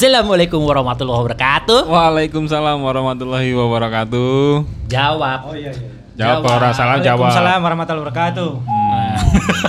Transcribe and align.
Assalamualaikum 0.00 0.64
warahmatullahi 0.64 1.28
wabarakatuh. 1.28 1.84
Waalaikumsalam 1.84 2.80
warahmatullahi 2.80 3.52
wabarakatuh. 3.52 4.64
Jawab. 4.88 5.38
Oh 5.44 5.52
iya 5.52 5.76
iya. 5.76 5.92
Jawab 6.16 6.40
Jawab. 6.40 6.56
orang 6.56 6.72
salah 6.72 6.96
jawab. 7.04 7.28
Waalaikumsalam 7.28 7.58
warahmatullahi 7.60 8.02
wabarakatuh. 8.08 8.50
Hmm. 8.64 9.12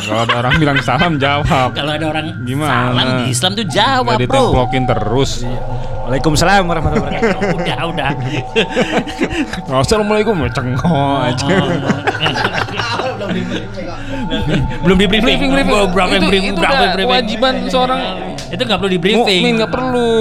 Kalau 0.08 0.22
ada 0.24 0.34
orang 0.40 0.54
bilang 0.56 0.80
salam 0.80 1.20
jawab. 1.20 1.76
Kalau 1.76 1.92
ada 1.92 2.06
orang 2.08 2.48
Gimana? 2.48 2.72
salam 2.96 3.08
di 3.20 3.24
Islam 3.28 3.52
tuh 3.60 3.68
jawab, 3.68 4.08
Nggak 4.08 4.32
Bro. 4.32 4.40
ditemplokin 4.40 4.84
terus. 4.88 5.32
Waalaikumsalam 6.08 6.64
warahmatullahi 6.64 7.12
wabarakatuh. 7.12 7.52
udah, 7.60 7.80
udah. 7.92 8.10
Assalamualaikum 9.84 10.40
cengkok 10.56 11.28
aja. 11.28 11.56
Belum 14.82 14.98
di 14.98 15.06
briefing. 15.06 15.38
Briefing, 15.38 15.52
briefing. 15.52 15.78
Berapa 15.90 16.14
Itu- 16.14 16.28
briefing? 16.28 16.46
itu 16.52 16.60
Berapa 16.60 16.84
briefing? 16.92 17.08
kewajiban 17.08 17.54
seorang 17.68 18.02
Itu 18.48 18.62
nggak 18.62 18.80
perlu 18.80 18.92
di 18.92 19.00
briefing. 19.00 19.42
Mukmin 19.42 19.54
nggak 19.58 19.72
perlu. 19.72 20.12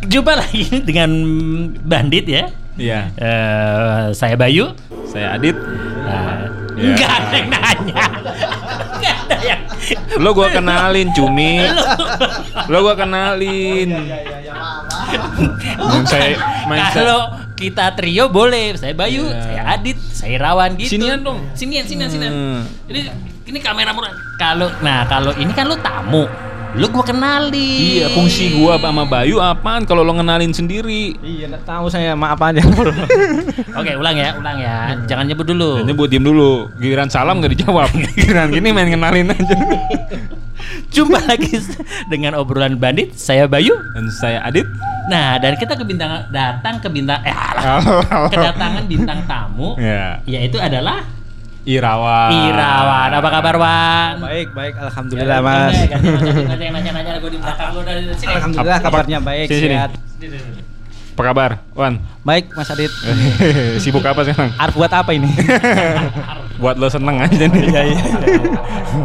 Jumpa 0.10 0.32
lagi 0.34 0.64
dengan 0.80 1.10
Bandit 1.80 2.24
ya. 2.26 2.44
Iya. 2.74 3.00
Eh, 3.12 4.04
saya 4.12 4.34
Bayu. 4.34 4.72
Saya 5.04 5.36
Adit. 5.36 5.54
Nah, 6.00 6.48
Ya. 6.72 6.96
Nggak 6.96 7.10
ada 7.12 7.34
yang 7.36 7.48
nanya. 7.52 8.04
Ada 9.20 9.36
yang. 9.44 9.60
Lo 10.16 10.32
gua 10.32 10.48
kenalin 10.48 11.12
Cumi. 11.12 11.60
Lo 12.72 12.78
gua 12.80 12.96
kenalin. 12.96 13.90
Main 15.76 16.04
saya 16.06 16.40
main 16.64 16.80
saya. 16.88 16.96
Kalau 16.96 17.20
kita 17.60 17.92
trio 17.92 18.26
boleh, 18.26 18.72
saya 18.74 18.96
Bayu, 18.96 19.28
Iya. 19.28 19.44
saya 19.44 19.62
Adit, 19.76 19.98
saya 20.00 20.36
Rawan 20.40 20.80
gitu. 20.80 20.96
Sinian 20.96 21.20
dong. 21.20 21.44
Sinian, 21.52 21.84
sinian, 21.84 22.08
sinian. 22.08 22.32
Hmm. 22.32 22.60
Ini 22.88 23.00
ini 23.46 23.58
kamera 23.60 23.92
murah. 23.92 24.16
Kalau 24.34 24.72
nah 24.80 25.04
kalau 25.04 25.36
ini 25.36 25.52
kan 25.52 25.68
lu 25.68 25.76
tamu, 25.76 26.24
lu 26.72 26.86
gua 26.88 27.04
kenalin. 27.04 27.52
Iya, 28.00 28.06
fungsi 28.10 28.56
gua 28.56 28.80
sama 28.80 29.04
Bayu 29.04 29.36
apaan 29.36 29.84
kalau 29.84 30.00
lo 30.00 30.16
ngenalin 30.16 30.50
sendiri? 30.50 31.12
Iya, 31.20 31.52
nggak 31.52 31.68
tahu 31.68 31.92
saya 31.92 32.16
maaf 32.16 32.40
aja. 32.40 32.64
Oke, 33.80 33.92
ulang 33.92 34.16
ya, 34.16 34.32
ulang 34.40 34.56
ya. 34.56 34.96
Jangan 35.04 35.28
nyebut 35.28 35.44
dulu. 35.44 35.84
Ini 35.84 35.92
buat 35.92 36.08
diem 36.08 36.24
dulu. 36.24 36.72
Giliran 36.80 37.12
salam 37.12 37.38
gak 37.38 37.52
dijawab. 37.52 37.92
Giliran 38.16 38.48
gini 38.48 38.72
main 38.72 38.88
kenalin 38.88 39.28
aja. 39.36 39.56
Jumpa 40.90 41.22
lagi 41.24 41.60
dengan 42.12 42.34
obrolan 42.34 42.80
bandit. 42.80 43.12
Saya 43.14 43.44
Bayu. 43.44 43.74
Dan 43.92 44.08
saya 44.10 44.40
Adit. 44.42 44.64
Nah, 45.08 45.40
dan 45.40 45.56
kita 45.56 45.72
ke 45.78 45.84
bintang 45.86 46.28
datang 46.28 46.82
ke 46.82 46.88
bintang 46.92 47.22
eh 47.24 47.32
alah. 47.32 47.80
Kedatangan 48.32 48.84
bintang 48.84 49.24
tamu 49.24 49.78
Ya, 49.80 50.20
yaitu 50.28 50.60
adalah 50.60 51.06
Irawan. 51.60 52.32
Irawan. 52.32 53.08
Apa 53.20 53.28
kabar, 53.28 53.54
Wan? 53.60 54.12
baik, 54.24 54.48
baik. 54.56 54.74
Alhamdulillah, 54.80 55.38
Mas. 55.44 55.76
Nggak 55.76 56.56
ada 56.56 56.64
yang 56.64 56.74
nanya-nanya 56.74 57.20
gue 57.20 57.30
di 57.36 57.38
belakang 57.38 57.68
lu 57.76 57.80
dari 57.84 58.02
sini. 58.16 58.32
Alhamdulillah 58.32 58.80
kabarnya 58.80 59.18
baik, 59.20 59.46
Sini, 59.52 59.76
sini. 59.76 60.69
Apa 61.20 61.36
kabar, 61.36 61.50
Wan? 61.76 62.00
Baik, 62.24 62.48
Mas 62.56 62.72
Adit. 62.72 62.88
Sibuk 63.84 64.00
apa 64.00 64.24
sekarang? 64.24 64.56
Art 64.56 64.72
buat 64.72 64.88
apa 64.88 65.12
ini? 65.12 65.28
Buat 66.64 66.80
lo 66.80 66.88
seneng 66.88 67.20
aja 67.20 67.44
nih. 67.44 67.60
Iya, 67.68 67.82
iya. 67.92 68.04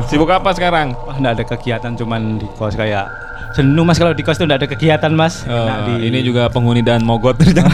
Sibuk 0.08 0.32
apa 0.32 0.56
sekarang? 0.56 0.96
Wah, 0.96 1.20
nggak 1.20 1.34
ada 1.36 1.44
kegiatan 1.44 1.92
cuman 1.92 2.40
di 2.40 2.48
kos 2.56 2.72
kayak 2.74 3.12
jenuh 3.52 3.84
Mas 3.84 4.00
kalau 4.00 4.16
di 4.16 4.24
kos 4.24 4.40
tuh 4.40 4.48
nggak 4.48 4.64
ada 4.64 4.70
kegiatan, 4.72 5.12
Mas. 5.12 5.44
Oh, 5.44 5.68
Enak 5.68 5.80
di 5.92 6.08
Ini 6.08 6.20
juga 6.24 6.48
penghuni 6.48 6.80
dan 6.80 7.04
mogot 7.04 7.36
ternyata. 7.36 7.68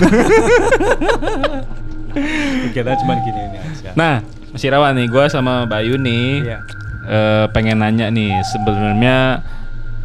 kegiatan 2.65 2.97
cuman 2.97 3.17
gini 3.21 3.41
ini 3.45 3.57
aja. 3.61 3.89
Nah, 3.93 4.25
Mas 4.49 4.65
Irawan 4.65 4.97
nih, 4.97 5.05
gua 5.05 5.29
sama 5.29 5.69
Bayu 5.69 6.01
nih 6.01 6.41
Iya. 6.41 6.57
eh, 7.05 7.45
pengen 7.53 7.77
nanya 7.77 8.09
nih, 8.09 8.41
sebenarnya 8.43 9.45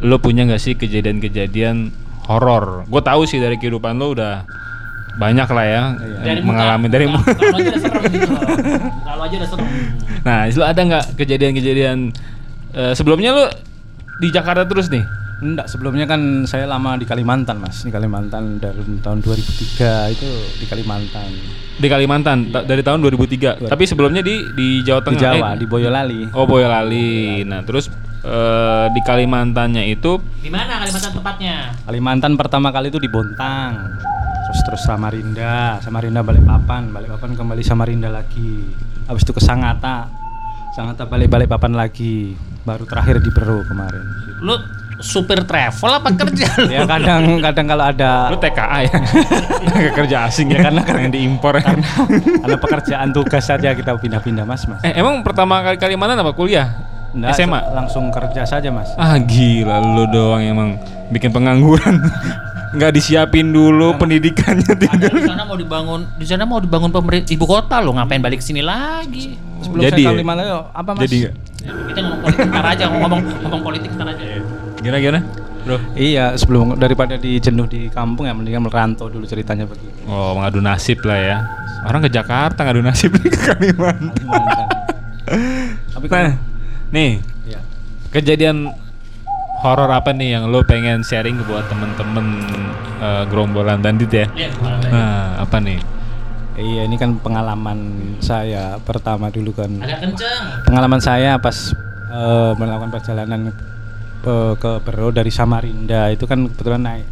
lo 0.05 0.21
punya 0.21 0.45
nggak 0.45 0.61
sih 0.61 0.77
kejadian-kejadian 0.77 1.89
horor? 2.27 2.83
Gue 2.85 3.01
tahu 3.01 3.23
sih 3.23 3.39
dari 3.39 3.55
kehidupan 3.55 3.95
lo 3.95 4.13
udah 4.13 4.43
banyak 5.17 5.49
lah 5.49 5.65
ya 5.65 5.83
Dari 6.21 6.39
eh, 6.39 6.45
mengalami 6.45 6.87
dari 6.91 7.05
muka. 7.09 7.33
Kalau 7.33 7.57
aja 7.57 7.69
udah 7.73 7.81
serem 7.81 8.03
gitu. 8.13 8.29
Kalau 9.01 9.23
aja 9.25 9.35
udah 9.41 9.49
serem. 9.49 9.67
Nah, 10.21 10.39
lo 10.45 10.63
ada 10.67 10.81
nggak 10.83 11.05
kejadian-kejadian 11.17 11.97
eh, 12.75 12.93
sebelumnya 12.93 13.33
lo 13.33 13.45
di 14.21 14.27
Jakarta 14.29 14.67
terus 14.69 14.93
nih? 14.93 15.01
Enggak, 15.37 15.69
sebelumnya 15.69 16.09
kan 16.09 16.49
saya 16.49 16.65
lama 16.65 16.97
di 16.97 17.05
Kalimantan, 17.05 17.61
Mas. 17.61 17.85
Di 17.85 17.93
Kalimantan 17.93 18.57
dari 18.57 18.81
tahun 19.05 19.21
2003 19.21 20.09
itu 20.17 20.29
di 20.57 20.65
Kalimantan. 20.65 21.29
Di 21.77 21.87
Kalimantan 21.87 22.37
ta- 22.49 22.65
dari 22.65 22.81
tahun 22.81 23.05
2003. 23.05 23.69
Tapi 23.69 23.83
sebelumnya 23.85 24.25
di 24.25 24.33
di 24.57 24.81
Jawa 24.81 25.05
Di 25.05 25.13
Tengah. 25.13 25.21
Jawa, 25.21 25.49
eh, 25.53 25.61
di 25.61 25.65
Boyolali. 25.69 26.21
Oh, 26.33 26.49
Boyolali. 26.49 27.45
Nah, 27.45 27.61
terus 27.61 27.85
eh, 28.27 28.85
di 28.91 29.01
Kalimantannya 29.01 29.87
itu 29.87 30.19
Di 30.43 30.51
mana 30.51 30.83
Kalimantan 30.83 31.11
tepatnya? 31.15 31.55
Kalimantan 31.87 32.33
pertama 32.35 32.69
kali 32.75 32.91
itu 32.91 32.99
di 32.99 33.07
Bontang. 33.07 33.79
Terus 34.47 34.59
terus 34.63 34.81
Samarinda, 34.87 35.79
Samarinda 35.83 36.23
Balikpapan, 36.23 36.91
Balikpapan 36.91 37.35
kembali 37.35 37.63
Samarinda 37.63 38.07
lagi. 38.11 38.63
Habis 39.07 39.23
itu 39.27 39.35
ke 39.35 39.43
Sangatta. 39.43 40.07
Sangatta 40.75 41.07
balik 41.07 41.27
Balikpapan 41.31 41.75
lagi. 41.75 42.35
Baru 42.63 42.83
terakhir 42.87 43.19
di 43.23 43.31
Bero 43.31 43.63
kemarin. 43.67 44.03
Lu 44.43 44.55
supir 44.97 45.45
travel 45.45 45.91
apa 45.93 46.09
kerja 46.09 46.47
lu? 46.57 46.69
Ya 46.75 46.81
kadang 46.89 47.37
kadang 47.37 47.65
kalau 47.69 47.85
ada 47.85 48.33
Lu 48.33 48.37
TKA 48.41 48.77
ya? 48.87 48.97
Kerja 49.97 50.17
asing 50.25 50.49
ya 50.49 50.65
karena 50.65 50.81
karena 50.81 51.05
diimpor 51.11 51.61
ya. 51.61 51.69
ada 52.41 52.55
pekerjaan 52.57 53.13
tugas 53.13 53.45
saja 53.45 53.77
kita 53.77 53.93
pindah-pindah 53.93 54.41
Mas, 54.41 54.65
Mas. 54.65 54.81
Eh, 54.81 54.97
emang 54.97 55.21
pertama 55.21 55.61
kali 55.61 55.77
Kalimantan 55.77 56.17
apa 56.17 56.33
kuliah? 56.33 56.96
Nggak, 57.17 57.33
SMA? 57.33 57.59
langsung 57.73 58.09
kerja 58.09 58.41
saja, 58.43 58.69
Mas. 58.69 58.93
Ah 58.93 59.17
gila 59.17 59.81
lu 59.81 60.05
doang 60.07 60.39
emang 60.39 60.69
bikin 61.09 61.29
pengangguran. 61.29 61.97
Nggak 62.67 62.91
disiapin 62.93 63.49
dulu 63.49 63.95
pendidikannya 63.95 64.67
Ada 64.67 64.85
tidak. 64.91 65.09
di 65.09 65.23
sana 65.23 65.43
mau 65.43 65.55
dibangun, 65.55 66.01
di 66.13 66.25
sana 66.27 66.43
mau 66.43 66.59
dibangun 66.59 66.91
pemerintah 66.91 67.31
ibu 67.31 67.47
kota 67.47 67.79
lo, 67.79 67.95
ngapain 67.95 68.19
balik 68.19 68.43
sini 68.43 68.59
lagi? 68.59 69.39
Sebelum 69.63 69.81
Jadi 69.81 69.97
saya 69.97 70.03
ya? 70.03 70.13
Kalimantan 70.13 70.45
yuk, 70.45 70.63
apa 70.75 70.89
Mas? 70.91 71.01
Jadi 71.03 71.15
nggak? 71.17 71.33
Ya, 71.57 71.71
kita 71.87 71.99
ngomong 72.03 72.19
politik 72.21 72.45
ntar 72.45 72.65
aja, 72.67 72.83
ngomong 72.91 73.21
ngomong 73.41 73.61
politik 73.63 73.89
ntar 73.95 74.07
aja. 74.11 74.23
Gimana 74.77 74.99
gimana? 74.99 75.19
Bro. 75.63 75.77
Iya, 75.95 76.25
sebelum 76.35 76.75
daripada 76.75 77.15
di 77.15 77.39
jenuh 77.39 77.65
di 77.65 77.87
kampung 77.87 78.23
ya 78.23 78.35
mendingan 78.35 78.63
merantau 78.63 79.07
dulu 79.07 79.23
ceritanya 79.23 79.63
begitu. 79.63 79.91
Oh, 80.05 80.35
ngadu 80.37 80.59
nasib 80.59 80.99
lah 81.03 81.19
ya. 81.19 81.37
Orang 81.83 82.03
ke 82.03 82.11
Jakarta 82.11 82.61
ngadu 82.61 82.83
nasib 82.83 83.15
nih 83.15 83.31
ke 83.33 83.39
Kalimantan. 83.47 84.11
Tapi 85.95 86.05
Nah, 86.07 86.11
kan 86.13 86.25
nih 86.89 87.19
ya. 87.45 87.59
kejadian 88.09 88.71
horor 89.59 89.89
apa 89.89 90.13
nih 90.13 90.37
yang 90.37 90.47
lo 90.47 90.61
pengen 90.63 91.01
sharing 91.01 91.41
buat 91.43 91.65
temen-temen 91.67 92.25
eh, 93.01 93.23
gerombolan 93.27 93.81
bandit 93.81 94.09
ya? 94.09 94.25
Iya, 94.31 94.49
Nah, 94.87 95.41
apa 95.41 95.57
nih? 95.57 95.81
Iya, 96.57 96.85
ini 96.85 96.97
kan 96.97 97.17
pengalaman 97.17 97.77
saya 98.17 98.81
pertama 98.81 99.29
dulu 99.29 99.53
kan. 99.53 99.69
agak 99.77 100.01
kenceng. 100.01 100.41
Pengalaman 100.63 101.01
saya 101.01 101.37
pas 101.37 101.73
eh, 102.07 102.51
melakukan 102.53 102.89
perjalanan 102.89 103.41
eh, 104.23 104.53
ke 104.55 104.71
Bero 104.81 105.09
dari 105.09 105.29
Samarinda 105.29 106.09
itu 106.09 106.25
kan 106.25 106.45
kebetulan 106.47 106.81
naik 106.81 107.05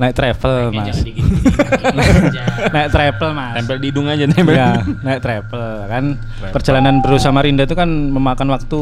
naik 0.00 0.14
travel, 0.16 0.72
Mas. 0.72 0.96
aja. 0.96 2.44
naik 2.74 2.88
travel, 2.88 3.30
Mas. 3.36 3.52
Tempel 3.60 3.76
di 3.76 3.86
hidung 3.92 4.08
aja 4.08 4.24
tempel. 4.24 4.56
Ya, 4.56 4.80
naik 5.04 5.20
travel 5.20 5.84
kan. 5.84 6.04
Travel. 6.16 6.52
Perjalanan 6.56 6.94
Bro 7.04 7.20
Samarinda 7.20 7.68
itu 7.68 7.76
kan 7.76 7.86
memakan 7.86 8.48
waktu 8.56 8.80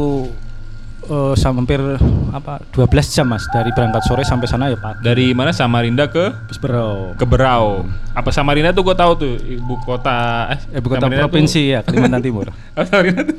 eh, 1.09 1.33
sama 1.35 1.59
hampir 1.59 1.81
apa 2.29 2.61
12 2.71 2.85
jam 3.11 3.25
Mas 3.25 3.43
dari 3.47 3.69
berangkat 3.69 4.01
sore 4.01 4.21
sampai 4.21 4.45
sana 4.45 4.67
ya 4.67 4.77
pagi. 4.77 5.01
Dari 5.01 5.33
mana 5.33 5.49
Samarinda 5.49 6.05
ke 6.05 6.29
Bro. 6.55 7.15
ke 7.15 7.25
Berau. 7.25 7.83
Apa 8.11 8.29
Samarinda 8.29 8.69
tuh 8.69 8.83
gue 8.83 8.93
tahu 8.93 9.11
tuh 9.15 9.33
ibu 9.39 9.73
kota 9.79 10.47
eh, 10.51 10.77
Ibu 10.77 10.87
kota 10.87 11.01
Samarinda 11.01 11.25
provinsi 11.25 11.59
tuh- 11.59 11.71
ya 11.71 11.79
Kalimantan 11.85 12.21
Timur. 12.21 12.47
Oh, 12.49 12.83
Samarinda 12.83 13.21
tuh. 13.23 13.37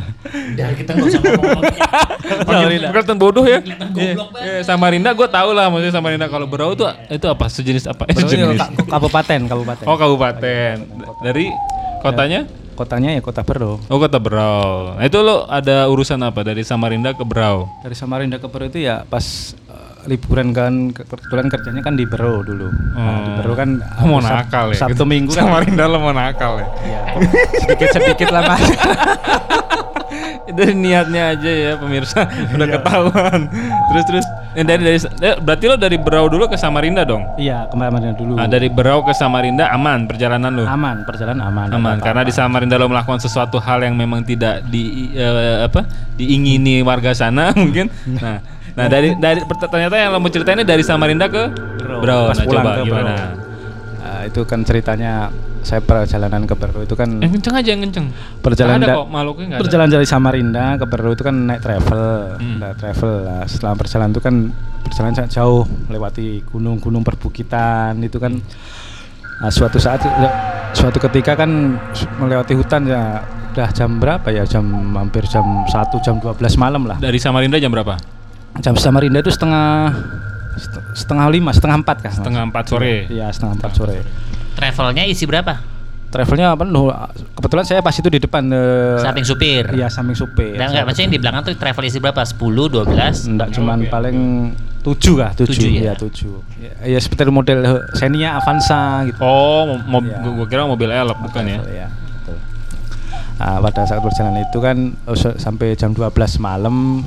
Dari 0.56 0.74
kita 0.74 0.90
nggak 0.92 1.06
usah 1.06 1.20
ngomong 1.20 1.62
Samarinda. 2.48 2.88
Kelihatan 2.90 3.16
bodoh 3.16 3.44
ya. 3.44 3.58
Kelihatan 3.60 3.88
Iya. 3.92 4.14
Iya, 4.38 4.60
Samarinda 4.62 5.10
gue 5.12 5.28
tahu 5.28 5.50
lah 5.52 5.68
maksudnya 5.68 5.92
Samarinda 5.92 6.26
kalau 6.26 6.46
Berau 6.46 6.72
tuh 6.72 6.88
itu 7.06 7.26
apa 7.26 7.44
sejenis 7.46 7.84
apa? 7.86 8.06
Eh, 8.06 8.14
sejenis. 8.14 8.56
ka- 8.56 8.72
kabupaten, 8.90 9.40
kabupaten. 9.44 9.84
Oh 9.84 9.96
kabupaten. 9.96 10.74
Dari 11.20 11.46
kotanya? 12.00 12.48
Kotanya 12.82 13.14
ya 13.14 13.22
kota 13.22 13.40
Bro. 13.40 13.78
Oh 13.86 13.96
kota 13.96 14.18
Berau. 14.18 14.98
Nah, 14.98 15.06
itu 15.06 15.14
lo 15.16 15.46
ada 15.46 15.86
urusan 15.86 16.18
apa 16.18 16.42
dari 16.42 16.60
Samarinda 16.60 17.14
ke 17.14 17.22
Berau? 17.22 17.70
Dari 17.78 17.94
Samarinda 17.94 18.36
ke 18.36 18.44
Bro 18.44 18.66
itu 18.66 18.82
ya 18.82 19.06
pas 19.06 19.22
eh, 19.54 19.78
liburan 20.04 20.50
kan 20.50 20.90
ke- 20.90 21.06
kebetulan 21.06 21.46
kerjanya 21.46 21.78
kan 21.80 21.94
di 21.94 22.02
Bro 22.02 22.42
dulu. 22.42 22.66
Nah, 22.92 23.18
di 23.22 23.30
Bro 23.38 23.54
kan 23.54 23.78
Oh, 23.96 24.06
mau 24.08 24.18
nakal 24.18 24.74
ya. 24.74 24.82
Sabtu 24.82 25.06
Minggu 25.06 25.30
kan 25.30 25.46
Samarinda 25.46 25.86
lo 25.86 26.02
mau 26.02 26.10
nakal 26.10 26.58
ya. 26.58 26.66
ya, 26.82 27.00
sedikit-sedikit 27.62 28.28
lah 28.28 28.42
Mas. 28.44 28.66
itu 30.42 30.62
niatnya 30.74 31.32
aja 31.32 31.48
ya 31.48 31.72
pemirsa 31.76 32.26
udah 32.54 32.66
ketahuan 32.68 33.40
terus 33.88 34.04
terus 34.04 34.26
eh, 34.54 34.64
dari 34.64 34.82
dari 34.84 34.98
berarti 35.40 35.64
lo 35.68 35.76
dari 35.80 35.96
Berau 35.96 36.26
dulu 36.28 36.44
ke 36.48 36.56
Samarinda 36.56 37.02
dong? 37.02 37.24
Iya, 37.40 37.68
kemarin 37.72 38.14
dulu. 38.16 38.36
nah, 38.36 38.48
dari 38.48 38.68
Berau 38.68 39.04
ke 39.04 39.12
Samarinda 39.16 39.68
aman 39.72 40.04
perjalanan 40.04 40.50
lo? 40.52 40.64
Aman, 40.68 41.04
perjalanan 41.08 41.42
aman. 41.48 41.68
aman 41.72 41.96
karena 42.00 42.22
di 42.24 42.32
Samarinda 42.32 42.76
lo 42.76 42.88
melakukan 42.88 43.20
sesuatu 43.20 43.56
hal 43.60 43.84
yang 43.84 43.96
memang 43.96 44.24
tidak 44.24 44.64
di 44.68 45.12
eh, 45.16 45.66
apa 45.66 45.84
diingini 46.16 46.80
warga 46.84 47.12
sana 47.16 47.52
mungkin. 47.60 47.88
Nah 48.20 48.38
nah 48.72 48.88
dari 48.88 49.12
dari 49.20 49.44
ternyata 49.44 50.00
yang 50.00 50.16
lo 50.16 50.18
mau 50.20 50.32
ceritain 50.32 50.56
ini 50.56 50.64
dari 50.64 50.80
Samarinda 50.80 51.28
ke 51.28 51.52
Berau. 52.02 52.32
Pas 52.32 52.40
nah 52.40 52.44
pulang 52.48 52.64
coba 52.64 52.72
ke 52.76 52.82
gimana? 52.88 53.12
Berau. 53.12 53.50
Nah, 54.02 54.20
itu 54.26 54.40
kan 54.44 54.60
ceritanya 54.66 55.30
saya 55.62 55.78
perjalanan 55.78 56.42
ke 56.42 56.52
Berau 56.52 56.80
itu 56.80 56.92
kan 56.92 57.08
yang 57.16 57.30
kenceng 57.30 57.54
aja 57.54 57.68
yang 57.68 57.82
kenceng 57.82 58.06
perjalanan 58.38 58.78
ada 58.78 58.86
da- 58.88 58.96
kok 58.96 59.08
makhluknya 59.08 59.44
nggak 59.44 59.56
ada. 59.56 59.62
perjalanan 59.62 59.90
dari 59.90 60.04
Samarinda 60.04 60.64
ke 60.74 60.84
Berau 60.84 61.10
itu 61.10 61.22
kan 61.22 61.36
naik 61.40 61.60
travel, 61.60 62.04
Hmm. 62.36 62.58
naik 62.58 62.76
travel 62.76 63.14
lah. 63.22 63.42
Setelah 63.44 63.74
perjalanan 63.74 64.10
itu 64.10 64.20
kan 64.20 64.34
perjalanan 64.82 65.14
sangat 65.16 65.30
jauh 65.32 65.62
melewati 65.86 66.26
gunung-gunung 66.44 67.00
perbukitan 67.00 67.96
itu 67.98 68.18
kan. 68.18 68.34
Nah, 69.38 69.50
suatu 69.50 69.76
saat 69.76 70.02
suatu 70.72 70.98
ketika 71.00 71.34
kan 71.36 71.78
melewati 72.16 72.52
hutan 72.52 72.84
ya 72.84 73.22
udah 73.48 73.68
jam 73.70 73.96
berapa 73.96 74.28
ya? 74.28 74.42
Jam 74.44 74.64
hampir 74.92 75.22
jam 75.24 75.42
1 75.64 75.72
jam 75.98 76.16
12 76.16 76.36
malam 76.56 76.84
lah. 76.84 76.96
Dari 76.96 77.16
Samarinda 77.16 77.56
jam 77.56 77.68
berapa? 77.68 77.98
Jam 78.58 78.74
Samarinda 78.74 79.18
itu 79.18 79.30
setengah 79.30 79.94
set- 80.54 80.84
setengah 80.94 81.26
lima 81.28 81.50
setengah 81.50 81.76
empat 81.78 81.96
kah 82.00 82.08
Mas? 82.08 82.18
setengah 82.18 82.42
empat 82.44 82.64
sore. 82.66 83.08
Iya 83.08 83.28
setengah 83.28 83.54
empat 83.56 83.72
sore 83.72 83.98
Travelnya 84.62 85.02
isi 85.04 85.26
berapa? 85.26 85.74
travelnya 86.06 86.52
penuh 86.52 86.92
kebetulan 87.32 87.64
saya 87.64 87.80
pas 87.80 87.96
itu 87.96 88.04
di 88.06 88.20
depan 88.20 88.44
eh, 88.46 89.00
Samping 89.00 89.24
supir. 89.24 89.64
iya 89.72 89.88
samping 89.88 90.12
supir 90.12 90.52
Dan 90.52 90.68
enggak 90.68 90.84
maksudnya 90.84 91.08
yang 91.08 91.14
di 91.16 91.18
belakang 91.18 91.40
tuh 91.42 91.52
travel 91.56 91.82
isi 91.82 91.98
berapa? 91.98 92.20
10, 92.20 92.36
12? 92.36 93.32
Enggak 93.32 93.48
cuman 93.50 93.78
paling 93.88 94.18
tujuh 94.82 95.14
kah 95.16 95.32
tujuh, 95.32 95.56
Tujuh 95.56 95.68
ya? 95.72 95.80
ya 95.80 95.92
tujuh 95.96 96.36
ya, 96.58 96.72
ya 96.86 96.98
seperti 96.98 97.24
model 97.26 97.64
Xenia 97.92 98.36
Avanza 98.36 99.08
gitu 99.08 99.18
Oh, 99.18 99.64
mo- 99.64 99.80
mo- 99.88 100.04
Iya. 100.04 100.20
gua 100.36 100.46
kira 100.46 100.62
mobil 100.62 100.92
elf 100.92 101.16
bukan 101.16 101.42
ya? 101.48 101.58
ya 101.64 101.86
betul. 101.88 102.36
Nah, 103.38 103.56
pada 103.62 103.80
saat 103.82 103.98
perjalanan 103.98 104.44
itu 104.44 104.58
kan 104.58 104.76
eh, 104.92 105.16
sampai 105.40 105.72
jam 105.74 105.90
12 105.90 106.12
malam 106.36 107.00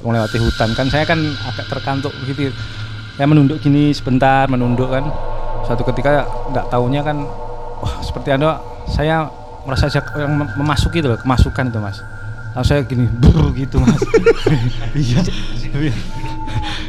melewati 0.00 0.34
hutan 0.36 0.72
kan 0.72 0.90
saya 0.90 1.04
kan 1.04 1.22
agak 1.44 1.66
terkantuk 1.68 2.10
gitu 2.24 2.50
ya 3.14 3.24
menunduk 3.24 3.58
gini 3.58 3.90
sebentar 3.92 4.46
menunduk 4.46 4.88
kan 4.88 5.06
suatu 5.68 5.84
ketika 5.86 6.24
nggak 6.48 6.64
taunya 6.66 7.04
kan 7.04 7.20
wah 7.78 8.00
seperti 8.00 8.32
anda 8.32 8.56
saya 8.88 9.28
merasa 9.62 9.92
yang 9.92 10.32
mem- 10.34 10.52
memasuki 10.56 10.98
itu 10.98 11.06
loh 11.06 11.20
kemasukan 11.20 11.68
itu 11.68 11.76
mas 11.76 12.00
lalu 12.50 12.64
saya 12.64 12.80
gini 12.82 13.04
brr 13.06 13.52
gitu 13.54 13.76
mas 13.78 14.00
iya 14.96 15.20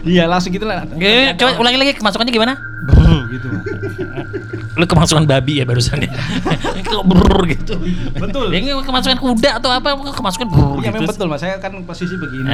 iya 0.01 0.23
langsung 0.25 0.49
gitu 0.49 0.63
lah 0.63 0.87
Eh, 0.95 1.35
coba 1.35 1.59
ulangi 1.59 1.77
lagi 1.77 1.91
kemasukannya 1.93 2.31
gimana? 2.31 2.55
brr 2.79 3.19
gitu 3.29 3.47
mas 3.51 3.65
Lu 4.73 4.87
kemasukan 4.87 5.27
babi 5.27 5.59
ya 5.59 5.67
barusan 5.67 5.99
ya. 5.99 6.07
Kok 6.87 7.03
brrr 7.03 7.51
gitu. 7.51 7.75
Betul. 8.15 8.47
Ini 8.49 8.71
kemasukan 8.79 9.19
kuda 9.19 9.59
atau 9.59 9.67
apa? 9.67 9.91
Kok 9.91 10.15
Kemasukan 10.15 10.47
brrr 10.47 10.79
Iya 10.79 10.87
gitu. 10.87 10.95
memang 10.95 11.09
betul 11.11 11.27
mas, 11.27 11.43
saya 11.43 11.59
kan 11.59 11.75
posisi 11.83 12.15
begini. 12.15 12.47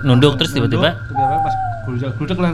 Nunduk 0.00 0.40
terus 0.40 0.56
tiba-tiba. 0.56 0.96
Tiba-tiba 0.96 1.36
pas 1.38 1.54
gludak 1.86 2.12
gludak 2.14 2.36
lah, 2.36 2.50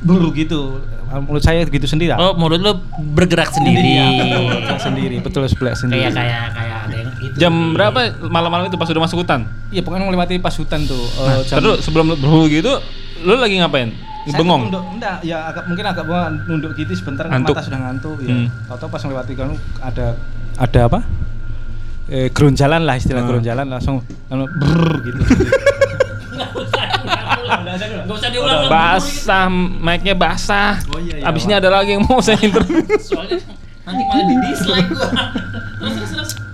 buru 0.00 0.28
gitu. 0.30 0.84
Menurut 1.06 1.40
saya 1.40 1.62
gitu 1.62 1.84
sendiri. 1.84 2.12
Oh, 2.12 2.34
mulut 2.34 2.58
lu 2.58 2.72
bergerak 3.08 3.48
sendiri. 3.48 3.80
Iya, 3.94 4.06
betul, 4.18 4.42
betul, 4.50 4.78
sendiri, 4.78 5.16
betul 5.18 5.42
sebelah 5.46 5.72
sendiri. 5.72 6.04
Kayak 6.04 6.14
kayak 6.14 6.42
kayak 6.52 6.78
ada 6.82 6.94
yang 6.96 7.10
itu. 7.16 7.34
Jam 7.36 7.54
berapa 7.70 7.98
malam-malam 8.24 8.66
itu 8.66 8.76
pas 8.76 8.86
udah 8.86 9.00
masuk 9.00 9.22
hutan? 9.22 9.46
Iya, 9.70 9.80
pokoknya 9.80 10.04
melewati 10.04 10.36
pas 10.36 10.52
hutan 10.52 10.84
tuh. 10.84 11.00
Nah, 11.16 11.34
eh, 11.34 11.42
jam- 11.44 11.58
terus 11.58 11.80
sebelum 11.80 12.04
lu 12.06 12.16
berhulu 12.16 12.46
gitu, 12.48 12.72
lu 13.22 13.34
lagi 13.34 13.56
ngapain? 13.56 13.94
Saya 14.24 14.40
Bengong. 14.40 14.62
Nunduk, 14.66 14.84
enggak, 14.90 15.16
ya 15.20 15.38
agak 15.46 15.64
mungkin 15.68 15.84
agak 15.84 16.04
bengong, 16.04 16.34
nunduk 16.46 16.72
gitu 16.74 16.92
sebentar 16.94 17.28
Ngantuk. 17.28 17.54
mata 17.54 17.62
sudah 17.62 17.78
ngantuk 17.78 18.16
ya. 18.20 18.32
Hmm. 18.34 18.46
Tahu-tahu 18.66 18.88
pas 18.88 19.00
melewati 19.04 19.32
kan 19.34 19.48
ada 19.80 20.06
ada 20.56 20.80
apa? 20.82 20.98
Eh, 22.04 22.28
geronjalan 22.28 22.82
lah 22.82 22.96
istilah 22.96 23.20
Hmm. 23.20 23.30
geronjalan 23.30 23.66
langsung 23.66 24.00
lalu 24.28 24.44
brrr 24.50 24.92
gitu. 25.04 25.20
Enggak 27.44 28.16
usah 28.16 28.30
diulang. 28.30 28.66
Basah, 28.66 29.46
mic-nya 29.78 30.14
basah. 30.14 30.80
Oh, 30.86 30.98
iya, 30.98 31.20
iya, 31.20 31.24
Abis 31.24 31.44
ini 31.44 31.54
ada 31.54 31.68
lagi 31.68 31.94
yang 31.94 32.02
mau 32.02 32.18
saya 32.18 32.38
interview. 32.38 32.80
Soalnya 32.98 33.38
nanti 33.84 34.02
malah 34.02 34.24
di 34.24 34.36
dislike 34.42 34.88
gua. 34.90 35.08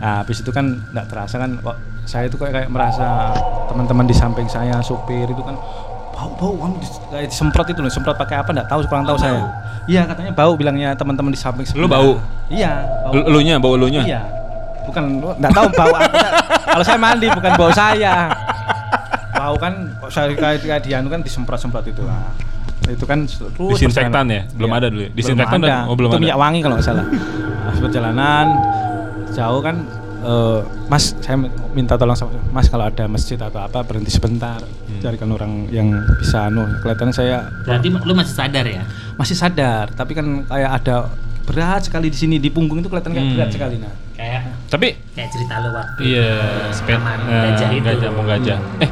Nah, 0.01 0.15
habis 0.19 0.41
itu 0.41 0.51
kan 0.51 0.67
nggak 0.91 1.07
terasa 1.07 1.37
kan 1.37 1.51
kok 1.57 1.77
saya 2.03 2.27
itu 2.27 2.35
kayak, 2.35 2.53
kayak 2.53 2.69
merasa 2.69 3.31
teman-teman 3.69 4.03
di 4.03 4.17
samping 4.17 4.49
saya 4.49 4.81
supir 4.81 5.25
itu 5.25 5.39
kan 5.39 5.55
bau 6.11 6.33
bau 6.35 6.53
kamu 6.53 6.77
kayak 7.09 7.29
disemprot 7.29 7.67
itu 7.67 7.81
loh 7.81 7.89
semprot 7.89 8.13
pakai 8.15 8.41
apa 8.41 8.51
nggak 8.51 8.67
tahu 8.67 8.81
kurang 8.85 9.07
tahu 9.07 9.15
saya 9.15 9.47
iya 9.87 10.05
katanya 10.05 10.35
bau 10.35 10.53
bilangnya 10.53 10.93
teman-teman 10.93 11.31
di 11.31 11.39
samping 11.39 11.65
Lu 11.71 11.87
sebelah. 11.87 11.89
bau? 11.93 12.11
iya 12.49 12.73
bau 13.01 13.13
Lu- 13.15 13.27
Elunya, 13.27 13.55
bau 13.57 13.73
elunya. 13.75 14.03
iya 14.03 14.21
bukan 14.83 15.05
lu- 15.17 15.37
nggak 15.39 15.53
tahu 15.55 15.67
bau 15.71 15.93
apa 15.95 16.13
kalau 16.75 16.85
saya 16.85 16.99
mandi 16.99 17.27
bukan 17.31 17.53
bau 17.55 17.71
saya 17.71 18.33
bau 19.41 19.57
kan 19.57 19.73
saya 20.07 20.29
kayak 20.31 20.85
dianu 20.85 21.09
kan 21.09 21.21
disemprot-semprot 21.21 21.85
itu 21.87 22.05
lah 22.05 22.29
itu 22.83 23.05
kan 23.05 23.23
Disinfektan 23.23 24.27
ya? 24.27 24.43
Belum 24.51 24.67
Iya. 24.67 24.77
ada 24.77 24.87
dulu 24.89 25.01
ya? 25.01 25.11
Disinfektan 25.13 25.59
belum 25.59 25.71
dan- 25.71 25.81
ada. 25.81 25.89
oh, 25.89 25.95
belum 25.95 26.09
itu 26.09 26.17
ada. 26.17 26.25
minyak 26.27 26.39
wangi 26.39 26.61
kalau 26.61 26.75
nggak 26.75 26.87
salah 26.87 27.07
Pas 27.63 27.79
perjalanan 27.79 28.47
jauh 29.31 29.61
kan 29.63 29.77
eh, 30.21 30.59
mas 30.87 31.15
saya 31.17 31.37
minta 31.71 31.95
tolong 31.95 32.13
sama 32.13 32.35
mas 32.51 32.67
kalau 32.67 32.85
ada 32.85 33.05
masjid 33.07 33.39
atau 33.39 33.57
apa 33.59 33.81
berhenti 33.81 34.11
sebentar 34.11 34.61
Hmm. 34.61 35.01
carikan 35.01 35.31
orang 35.31 35.53
yang 35.71 35.87
bisa 36.19 36.45
anu 36.45 36.67
kelihatannya 36.79 37.15
saya 37.15 37.37
Berarti 37.63 37.89
lu 37.95 38.13
masih 38.13 38.35
sadar 38.35 38.65
ya? 38.67 38.83
masih 39.15 39.33
sadar 39.35 39.89
tapi 39.91 40.13
kan 40.13 40.27
kayak 40.45 40.71
ada 40.75 41.09
berat 41.43 41.81
sekali 41.83 42.07
di 42.07 42.19
sini 42.19 42.37
di 42.37 42.49
punggung 42.49 42.79
itu 42.79 42.87
kelihatan 42.87 43.13
kayak 43.13 43.25
Hmm. 43.25 43.35
berat 43.35 43.51
sekali 43.51 43.77
nah 43.77 43.95
Kayak 44.13 44.53
Tapi 44.69 44.89
kayak 45.11 45.31
cerita 45.31 45.55
lu 45.59 45.73
waktu 45.73 46.01
iya, 46.05 46.29
Taman 46.77 47.19
eh, 47.23 47.41
gajah 47.47 47.69
itu. 47.71 47.81
gajah 47.83 48.09
mau 48.13 48.21
gajah. 48.23 48.59
Eh, 48.79 48.91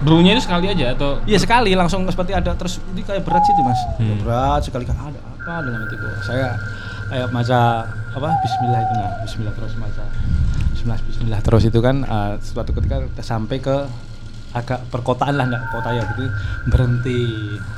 berunya 0.00 0.32
itu 0.32 0.42
sekali 0.42 0.66
aja 0.66 0.92
atau 0.92 1.18
Iya 1.24 1.38
sekali 1.38 1.72
langsung 1.72 2.04
seperti 2.04 2.30
ada 2.30 2.54
terus 2.54 2.78
ini 2.88 3.02
kayak 3.02 3.22
berat 3.22 3.42
sih 3.42 3.52
itu 3.52 3.62
mas. 3.62 3.80
Hmm. 3.96 4.18
berat 4.20 4.60
sekali 4.62 4.84
kan 4.84 4.96
ada 4.96 5.18
apa 5.18 5.54
dalam 5.60 5.80
hatiku 5.80 6.06
saya 6.22 6.48
kayak 7.08 7.28
maca 7.28 7.60
apa 8.08 8.28
Bismillah 8.38 8.80
itu 8.80 8.94
nah 8.94 9.10
Bismillah 9.20 9.54
terus 9.54 9.72
maca. 9.74 10.04
Bismillah 10.70 10.98
Bismillah 11.02 11.40
terus 11.40 11.62
itu 11.64 11.78
kan 11.78 11.96
eh, 12.00 12.32
suatu 12.38 12.70
ketika 12.72 13.02
kita 13.02 13.22
sampai 13.22 13.58
ke 13.58 13.76
agak 14.50 14.80
perkotaan 14.88 15.34
lah 15.34 15.44
nggak 15.44 15.62
kota 15.70 15.90
ya 15.90 16.02
gitu. 16.06 16.24
Berhenti. 16.66 17.20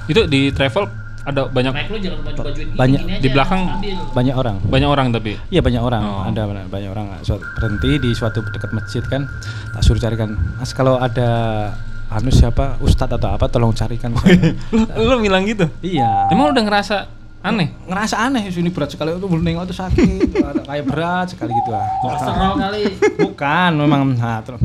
Itu 0.07 0.27
di 0.27 0.51
travel 0.51 0.87
ada 1.21 1.45
banyak 1.47 1.73
Mike 1.75 1.91
lu 1.91 1.99
jangan 2.01 2.21
baju 2.25 2.49
gini, 2.51 2.73
Banyak. 2.73 3.01
gini 3.03 3.13
aja, 3.13 3.21
Di 3.21 3.29
belakang 3.29 3.61
ambil. 3.71 3.97
banyak 4.11 4.35
orang. 4.35 4.57
Banyak 4.65 4.89
orang 4.89 5.07
tapi? 5.11 5.33
Iya 5.49 5.61
banyak 5.61 5.83
orang, 5.83 6.03
Oh. 6.03 6.25
ada 6.25 6.43
banyak 6.65 6.89
orang. 6.89 7.07
Suatu, 7.21 7.45
berhenti 7.55 8.01
di 8.01 8.11
suatu 8.11 8.41
dekat 8.43 8.73
masjid 8.73 9.05
kan, 9.05 9.29
tak 9.71 9.83
suruh 9.85 10.01
carikan, 10.01 10.33
mas 10.57 10.73
kalau 10.73 10.97
ada 10.97 11.29
anu 12.11 12.31
siapa 12.35 12.77
ustadz 12.83 13.15
atau 13.17 13.31
apa 13.31 13.47
tolong 13.47 13.71
carikan. 13.71 14.11
saya." 14.19 14.55
lu, 14.75 14.85
lu 15.07 15.17
bilang 15.23 15.47
gitu. 15.47 15.71
iya. 15.81 16.27
Emang 16.29 16.51
lu 16.51 16.59
udah 16.59 16.65
ngerasa 16.67 16.97
aneh? 17.41 17.73
ngerasa 17.89 18.21
aneh 18.21 18.53
sini 18.53 18.69
berat 18.69 18.93
sekali 18.93 19.17
itu 19.17 19.25
nengok 19.25 19.65
tuh 19.73 19.77
sakit 19.81 20.45
ada 20.45 20.61
kayak 20.61 20.85
berat 20.85 21.27
sekali 21.33 21.57
gitu 21.57 21.73
ah 21.73 21.89
Kolesterol 22.05 22.53
kali. 22.61 22.83
bukan 23.17 23.71
memang 23.81 24.01
nah 24.21 24.45
terus 24.45 24.61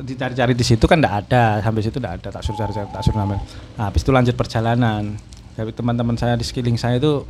dicari-cari 0.00 0.56
di 0.56 0.64
situ 0.64 0.88
kan 0.88 0.98
enggak 0.98 1.28
ada 1.28 1.60
sampai 1.60 1.84
situ 1.84 2.00
enggak 2.00 2.24
ada 2.24 2.28
tak 2.32 2.42
suruh 2.42 2.58
cari-cari 2.58 2.88
tak 2.88 3.02
suruh 3.04 3.20
namanya 3.20 3.44
nah 3.76 3.92
habis 3.92 4.00
itu 4.00 4.10
lanjut 4.10 4.34
perjalanan 4.34 5.14
tapi 5.54 5.70
teman-teman 5.76 6.16
saya 6.16 6.34
di 6.34 6.42
sekeliling 6.42 6.80
saya 6.80 6.96
itu 6.96 7.22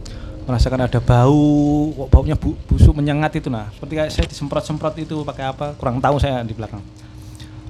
merasakan 0.46 0.86
ada 0.86 1.00
bau 1.02 1.44
kok 1.92 2.08
baunya 2.14 2.36
bu- 2.38 2.56
busuk 2.70 2.94
menyengat 2.96 3.36
itu 3.36 3.50
nah 3.50 3.68
seperti 3.74 3.92
kayak 3.98 4.10
saya 4.14 4.26
disemprot-semprot 4.30 4.94
itu 5.02 5.26
pakai 5.26 5.44
apa 5.50 5.66
kurang 5.76 5.98
tahu 6.00 6.16
saya 6.22 6.40
di 6.46 6.54
belakang 6.54 6.80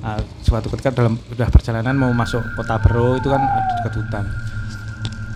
nah, 0.05 0.21
suatu 0.45 0.69
ketika 0.77 0.93
dalam 0.93 1.17
udah 1.17 1.49
perjalanan 1.49 1.97
mau 1.97 2.13
masuk 2.13 2.45
kota 2.61 2.77
Bero 2.85 3.17
itu 3.17 3.33
kan 3.33 3.41
ada 3.41 3.73
dekat 3.81 3.95
hutan 3.97 4.25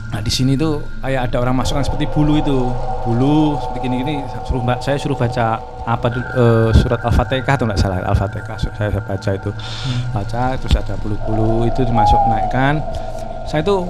Nah 0.08 0.24
di 0.24 0.32
sini 0.32 0.56
tuh 0.56 0.80
kayak 1.04 1.28
ada 1.28 1.36
orang 1.44 1.60
masukkan 1.60 1.84
seperti 1.84 2.08
bulu 2.08 2.40
itu, 2.40 2.72
bulu 3.04 3.60
seperti 3.60 3.78
gini 3.84 3.96
gini. 4.00 4.14
Suruh 4.48 4.64
mbak 4.64 4.80
saya 4.80 4.96
suruh 4.96 5.12
baca 5.12 5.60
apa 5.84 6.08
eh, 6.10 6.68
surat 6.72 7.00
al-fatihah 7.04 7.54
atau 7.60 7.68
nggak 7.68 7.80
salah 7.80 8.00
al-fatihah 8.08 8.56
saya, 8.56 8.72
saya 8.88 9.00
baca 9.04 9.30
itu, 9.36 9.50
baca 10.12 10.42
terus 10.56 10.74
ada 10.80 10.96
bulu-bulu 10.96 11.68
itu 11.68 11.84
dimasuk 11.84 12.16
naikkan. 12.32 12.80
Saya 13.44 13.60
tuh 13.60 13.84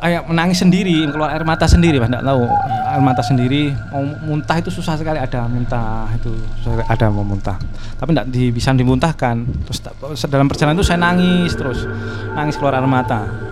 kayak 0.00 0.26
menangis 0.26 0.64
sendiri, 0.64 1.06
keluar 1.12 1.30
air 1.36 1.44
mata 1.44 1.68
sendiri, 1.68 2.00
mas 2.00 2.08
nggak 2.08 2.24
tahu 2.24 2.42
air 2.90 3.02
mata 3.04 3.22
sendiri. 3.22 3.76
Mau 3.92 4.02
muntah 4.24 4.56
itu 4.58 4.72
susah 4.72 4.96
sekali 4.96 5.20
ada 5.20 5.44
muntah 5.46 6.08
itu 6.16 6.32
susah 6.60 6.80
sekali 6.80 6.88
ada 6.88 7.06
mau 7.12 7.22
muntah. 7.22 7.60
Tapi 8.00 8.10
nggak 8.16 8.28
di, 8.32 8.48
bisa 8.50 8.72
dimuntahkan. 8.72 9.44
Terus 9.68 9.78
dalam 10.26 10.48
perjalanan 10.48 10.80
itu 10.80 10.86
saya 10.88 10.98
nangis 10.98 11.52
terus, 11.52 11.84
nangis 12.32 12.56
keluar 12.56 12.80
air 12.80 12.88
mata 12.88 13.50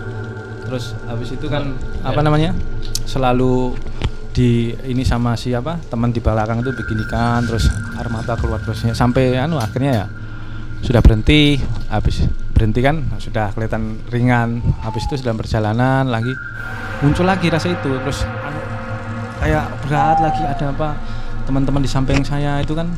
terus 0.69 0.93
habis 1.09 1.33
itu 1.33 1.49
kan 1.49 1.73
apa 2.05 2.21
namanya 2.21 2.53
selalu 3.09 3.73
di 4.29 4.69
ini 4.85 5.01
sama 5.01 5.33
siapa 5.33 5.81
teman 5.89 6.13
di 6.13 6.21
belakang 6.21 6.61
itu 6.61 6.69
begini 6.77 7.09
kan 7.09 7.41
terus 7.41 7.65
air 7.97 8.05
mata 8.13 8.37
keluar 8.37 8.61
terusnya 8.61 8.93
sampai 8.93 9.33
anu 9.41 9.57
akhirnya 9.57 10.05
ya 10.05 10.05
sudah 10.85 11.01
berhenti 11.01 11.57
habis 11.89 12.29
berhenti 12.59 12.83
kan 12.83 13.07
sudah 13.15 13.55
kelihatan 13.55 14.03
ringan 14.11 14.59
habis 14.83 15.07
itu 15.07 15.15
sedang 15.15 15.39
perjalanan 15.39 16.03
lagi 16.05 16.35
muncul 16.99 17.23
lagi 17.23 17.47
rasa 17.47 17.71
itu 17.71 17.87
terus 18.03 18.27
anu, 18.27 18.59
kayak 19.39 19.63
berat 19.79 20.19
lagi 20.19 20.43
ada 20.43 20.65
apa 20.69 20.99
teman-teman 21.47 21.79
di 21.79 21.87
samping 21.87 22.19
saya 22.21 22.59
itu 22.59 22.75
kan 22.75 22.91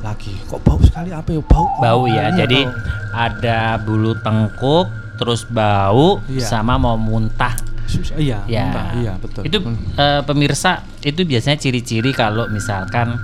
lagi 0.00 0.38
kok 0.46 0.62
bau 0.62 0.78
sekali 0.78 1.10
apa 1.10 1.26
ya 1.28 1.42
bau 1.42 1.66
Bau 1.76 2.02
ya. 2.06 2.30
Iya, 2.30 2.46
Jadi 2.46 2.62
bau. 2.62 2.78
ada 3.12 3.58
bulu 3.76 4.14
tengkuk, 4.16 4.86
terus 5.16 5.42
bau, 5.44 6.22
Iya. 6.24 6.46
sama 6.46 6.78
mau 6.78 6.94
muntah. 6.94 7.58
Sus- 7.84 8.14
iya 8.14 8.38
Ya. 8.46 8.66
entah, 8.66 8.86
iya 8.94 9.12
betul 9.16 9.42
Itu 9.42 9.58
eh, 9.96 10.22
pemirsa 10.22 10.86
itu 11.00 11.22
biasanya 11.22 11.58
ciri-ciri 11.58 12.10
kalau 12.10 12.46
misalkan 12.46 13.18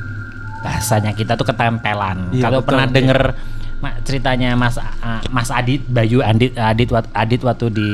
bahasanya 0.58 1.14
kita 1.14 1.34
tuh 1.34 1.44
ketempelan. 1.44 2.34
Iya, 2.34 2.42
kalau 2.42 2.60
pernah 2.62 2.84
iya. 2.84 2.94
denger 2.94 3.20
ma- 3.30 3.36
ceritanya 4.06 4.54
Mas 4.54 4.78
ah, 4.78 5.22
Mas 5.30 5.50
Adit 5.50 5.82
Bayu 5.90 6.22
Adit 6.22 6.54
Adit 6.54 6.88
Adit 7.12 7.40
waktu 7.42 7.66
di 7.74 7.90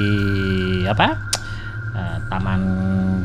apa? 0.84 1.16
eh, 1.96 2.16
Taman 2.28 2.62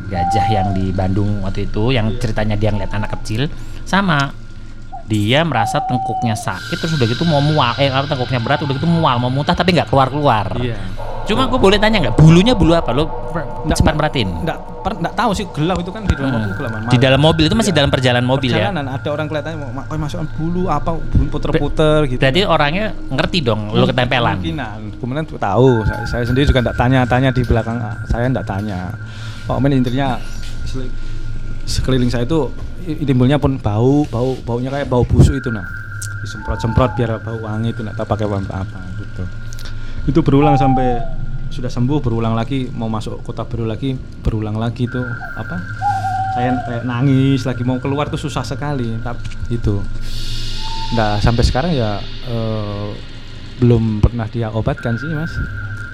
Gajah 0.08 0.46
yang 0.48 0.68
di 0.72 0.90
Bandung 0.90 1.44
waktu 1.44 1.68
itu 1.68 1.92
yang 1.92 2.12
ceritanya 2.18 2.56
dia 2.56 2.72
ngeliat 2.72 2.92
anak 2.92 3.14
kecil 3.20 3.48
sama 3.84 4.32
dia 5.04 5.40
merasa 5.42 5.80
tengkuknya 5.80 6.32
sakit 6.32 6.76
terus 6.76 6.92
udah 6.92 7.06
gitu 7.06 7.22
mau 7.22 7.38
mual 7.38 7.76
eh 7.76 7.86
apa 7.86 8.04
tengkuknya 8.06 8.40
berat 8.40 8.60
udah 8.60 8.72
gitu 8.72 8.86
mual 8.86 9.16
mau 9.18 9.28
muntah 9.28 9.52
tapi 9.52 9.72
nggak 9.72 9.86
keluar 9.86 10.08
keluar 10.08 10.46
iya. 10.58 10.76
Cuma 11.24 11.48
gue 11.48 11.56
boleh 11.56 11.80
tanya 11.80 12.04
nggak 12.04 12.20
bulunya 12.20 12.52
bulu 12.52 12.76
apa? 12.76 12.92
Lo 12.92 13.08
Nggak- 13.64 13.72
sempat 13.74 13.96
merhatiin. 13.96 14.44
nggak 14.44 14.58
nggak 14.84 15.14
tahu 15.16 15.32
sih 15.32 15.48
gelap 15.48 15.80
itu 15.80 15.88
kan 15.88 16.04
di 16.04 16.12
dalam 16.12 16.28
Hmm. 16.28 16.36
mobil 16.38 16.52
gelaman 16.54 16.78
di 16.84 16.98
dalam 17.00 17.16
mobil 17.18 17.44
itu 17.48 17.56
masih 17.56 17.72
Iya. 17.72 17.78
dalam 17.80 17.88
perjalanan 17.88 18.26
mobil 18.28 18.50
ya? 18.52 18.56
Perjalanan 18.60 18.86
ada 18.92 19.08
orang 19.08 19.26
kelihatannya 19.26 19.56
mau 19.56 19.70
ma- 19.72 19.86
kayak 19.88 20.00
masukkan 20.04 20.28
bulu 20.30 20.62
apa 20.68 20.90
bulu 20.92 21.28
puter-puter 21.30 21.98
gitu. 22.06 22.20
Berarti 22.20 22.40
orangnya 22.44 22.86
ngerti 23.08 23.38
dong 23.40 23.72
lo 23.72 23.88
ketempelan. 23.88 24.36
kemungkinan. 24.36 24.78
Kemudian 24.94 25.24
tuh 25.24 25.38
tahu 25.38 25.68
saya, 25.82 26.04
saya 26.04 26.24
sendiri 26.28 26.44
juga 26.44 26.60
tidak 26.60 26.76
tanya-tanya 26.76 27.30
di 27.30 27.40
belakang 27.42 27.76
saya 28.04 28.28
tidak 28.28 28.44
tanya. 28.44 28.92
Pak 29.42 29.54
Omen 29.54 29.72
intinya 29.74 30.20
sel- 30.62 30.92
sekeliling 31.64 32.12
saya 32.12 32.28
itu 32.28 32.52
timbulnya 32.84 33.40
pun 33.40 33.56
bau 33.56 34.04
bau 34.08 34.36
baunya 34.44 34.68
kayak 34.68 34.88
bau 34.88 35.02
busuk 35.08 35.34
itu 35.40 35.48
nah 35.48 35.64
disemprot-semprot 36.24 36.96
biar 36.96 37.20
bau 37.20 37.36
wangi 37.44 37.76
itu 37.76 37.84
nggak 37.84 38.00
tahu 38.00 38.08
pakai 38.08 38.26
wangi 38.28 38.48
apa 38.48 38.78
gitu. 39.00 39.24
Itu 40.08 40.20
berulang 40.24 40.56
sampai 40.56 41.00
sudah 41.52 41.68
sembuh 41.68 42.00
berulang 42.00 42.32
lagi. 42.32 42.72
Mau 42.72 42.88
masuk 42.88 43.20
kota 43.20 43.44
baru 43.44 43.68
lagi 43.68 43.96
berulang 44.24 44.56
lagi 44.56 44.88
tuh 44.88 45.04
apa? 45.36 45.56
Saya 46.34 46.56
kayak 46.64 46.84
nangis 46.88 47.44
lagi. 47.44 47.62
Mau 47.62 47.76
keluar 47.78 48.08
tuh 48.08 48.18
susah 48.18 48.42
sekali 48.42 48.88
tapi 49.04 49.24
itu. 49.52 49.80
Nah 50.96 51.20
sampai 51.20 51.44
sekarang 51.44 51.72
ya 51.76 52.00
eh, 52.28 52.88
belum 53.60 54.00
pernah 54.00 54.26
dia 54.28 54.48
obatkan 54.48 54.96
sih 54.96 55.08
mas. 55.12 55.32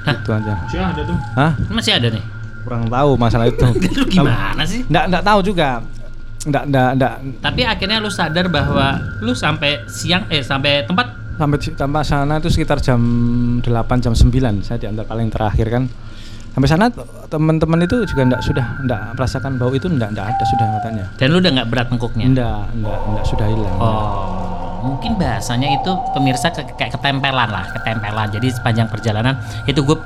Hah? 0.01 0.17
itu 0.17 0.31
aja. 0.33 0.55
Sih 0.71 0.81
ada 0.81 1.03
tuh. 1.05 1.19
Hah? 1.37 1.53
masih 1.69 1.93
ada 1.93 2.09
nih? 2.09 2.25
Kurang 2.65 2.89
tahu 2.89 3.11
masalah 3.21 3.53
itu. 3.53 3.67
Gimana 4.15 4.63
sih? 4.65 4.87
nggak 4.89 5.05
nggak 5.13 5.25
tahu 5.27 5.41
juga 5.45 5.85
nggak 6.43 6.65
nggak 6.67 6.89
nggak. 6.97 7.15
Tapi 7.39 7.63
akhirnya 7.63 7.99
lu 7.99 8.09
sadar 8.09 8.49
bahwa 8.49 8.97
lu 9.21 9.33
sampai 9.33 9.85
siang 9.87 10.25
eh 10.29 10.41
sampai 10.41 10.85
tempat? 10.85 11.07
Sampai 11.37 11.57
sampai 11.61 12.03
sana 12.03 12.37
itu 12.37 12.49
sekitar 12.49 12.79
jam 12.79 13.01
8 13.59 13.65
jam 13.99 14.13
9 14.13 14.33
saya 14.61 14.77
diantar 14.77 15.05
paling 15.05 15.29
terakhir 15.29 15.69
kan. 15.69 15.85
Sampai 16.51 16.67
sana 16.67 16.91
teman-teman 17.27 17.81
itu 17.81 18.03
juga 18.05 18.27
enggak 18.27 18.43
sudah 18.43 18.67
enggak 18.79 19.01
merasakan 19.15 19.55
bau 19.55 19.71
itu 19.71 19.87
enggak 19.87 20.11
enggak 20.11 20.27
ada 20.29 20.45
sudah 20.47 20.67
katanya. 20.77 21.05
Dan 21.17 21.27
lu 21.31 21.39
udah 21.39 21.51
nggak 21.55 21.69
berat 21.69 21.87
tengkuknya 21.89 22.25
enggak 22.27 22.61
enggak 22.75 22.99
enggak 23.07 23.25
sudah 23.25 23.47
hilang. 23.47 23.77
Oh, 23.79 24.21
mungkin 24.83 25.15
bahasanya 25.15 25.69
itu 25.77 25.93
pemirsa 26.11 26.51
ke- 26.51 26.67
kayak 26.75 26.97
ketempelan 26.97 27.49
lah, 27.49 27.65
ketempelan. 27.71 28.29
Jadi 28.29 28.49
sepanjang 28.51 28.89
perjalanan 28.89 29.37
itu 29.65 29.79
gue 29.79 29.97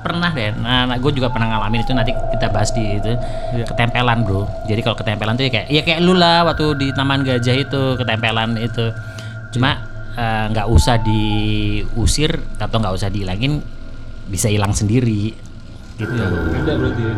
pernah 0.00 0.30
deh, 0.32 0.54
nah, 0.58 0.88
gue 0.98 1.12
juga 1.12 1.28
pernah 1.28 1.54
ngalamin 1.54 1.82
itu 1.84 1.92
nanti 1.92 2.12
kita 2.14 2.48
bahas 2.48 2.70
di 2.72 2.98
itu 2.98 3.12
Iya. 3.54 3.64
ketempelan 3.66 4.24
bro. 4.24 4.46
Jadi 4.66 4.80
kalau 4.82 4.96
ketempelan 4.96 5.34
tuh 5.36 5.44
ya 5.46 5.52
kayak 5.52 5.66
ya 5.68 5.82
kayak 5.82 6.00
lu 6.04 6.14
lah 6.14 6.46
waktu 6.46 6.74
di 6.78 6.86
Taman 6.94 7.24
Gajah 7.26 7.56
itu 7.56 7.82
ketempelan 7.98 8.56
itu. 8.58 8.92
Cuma 9.54 9.82
eh, 10.18 10.44
nggak 10.50 10.66
usah 10.66 10.98
diusir 11.02 12.42
atau 12.58 12.76
nggak 12.82 12.94
usah 12.94 13.08
dihilangin, 13.08 13.62
bisa 14.26 14.50
hilang 14.50 14.74
sendiri. 14.74 15.34
Gitu. 15.98 16.14
Ada 16.14 16.72
berarti 16.78 17.02
ya. 17.02 17.14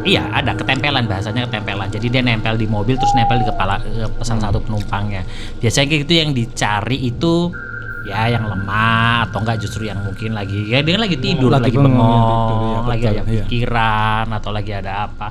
Iya, 0.00 0.22
ada 0.32 0.56
ketempelan 0.56 1.04
bahasanya 1.04 1.44
ketempelan. 1.48 1.88
Jadi 1.92 2.06
dia 2.08 2.24
nempel 2.24 2.56
di 2.56 2.64
mobil 2.64 2.96
terus 2.96 3.12
nempel 3.12 3.44
di 3.44 3.46
kepala 3.48 3.76
eh, 3.84 4.08
salah 4.24 4.48
satu 4.48 4.64
penumpangnya. 4.64 5.24
Biasanya 5.60 5.86
gitu 5.92 6.12
yang 6.16 6.32
dicari 6.32 7.04
itu 7.04 7.52
ya 8.00 8.32
yang 8.32 8.48
lemah 8.48 9.28
atau 9.28 9.44
enggak 9.44 9.60
justru 9.60 9.84
yang 9.84 10.00
mungkin 10.00 10.32
lagi 10.32 10.72
ya 10.72 10.80
dia 10.80 10.96
lagi 10.96 11.20
tidur, 11.20 11.52
Lagi 11.52 11.68
lagi, 11.68 11.76
bengong, 11.76 11.92
bengong, 11.92 12.48
ya, 12.64 12.80
ya, 12.80 12.88
lagi 12.88 13.04
ada 13.04 13.20
iya. 13.20 13.24
pikiran 13.44 14.26
atau 14.32 14.50
lagi 14.50 14.72
ada 14.72 14.92
apa 15.04 15.28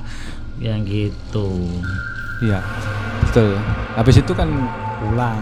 yang 0.60 0.84
gitu. 0.84 1.48
Iya, 2.40 2.60
betul. 3.26 3.56
Habis 3.96 4.16
itu 4.20 4.32
kan 4.32 4.48
pulang, 5.00 5.40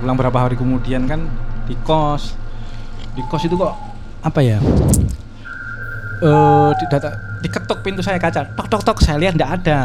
pulang 0.00 0.16
berapa 0.16 0.38
hari 0.48 0.54
kemudian 0.58 1.06
kan 1.06 1.26
di 1.66 1.74
kos, 1.86 2.34
di 3.14 3.22
kos 3.26 3.46
itu 3.46 3.54
kok 3.54 3.74
apa 4.22 4.40
ya? 4.42 4.58
Eh, 6.22 6.70
di 6.78 6.84
data, 6.86 7.10
diketuk 7.42 7.82
pintu 7.82 8.00
saya 8.00 8.18
kaca, 8.22 8.46
tok 8.54 8.70
tok 8.70 8.82
tok, 8.86 8.98
saya 9.02 9.18
lihat 9.18 9.34
tidak 9.34 9.50
ada. 9.62 9.80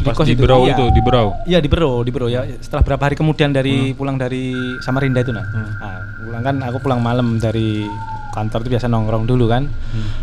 Pas 0.00 0.24
di 0.24 0.38
Berau 0.38 0.64
iya. 0.64 0.74
itu, 0.78 0.84
di 0.94 1.00
Berau. 1.02 1.28
Iya 1.44 1.58
di 1.60 1.68
Bero, 1.68 2.00
di 2.06 2.10
Bero 2.14 2.26
ya. 2.30 2.46
Setelah 2.62 2.82
berapa 2.86 3.02
hari 3.10 3.16
kemudian 3.18 3.52
dari 3.52 3.92
pulang 3.92 4.16
dari 4.16 4.54
Samarinda 4.80 5.20
itu 5.20 5.34
nah. 5.34 5.44
Hmm. 5.44 5.70
Nah, 5.76 5.98
pulang 6.24 6.42
kan 6.46 6.56
aku 6.64 6.78
pulang 6.80 7.00
malam 7.02 7.36
dari 7.36 7.84
kantor 8.32 8.64
itu 8.64 8.70
biasa 8.78 8.86
nongkrong 8.88 9.26
dulu 9.26 9.50
kan. 9.50 9.68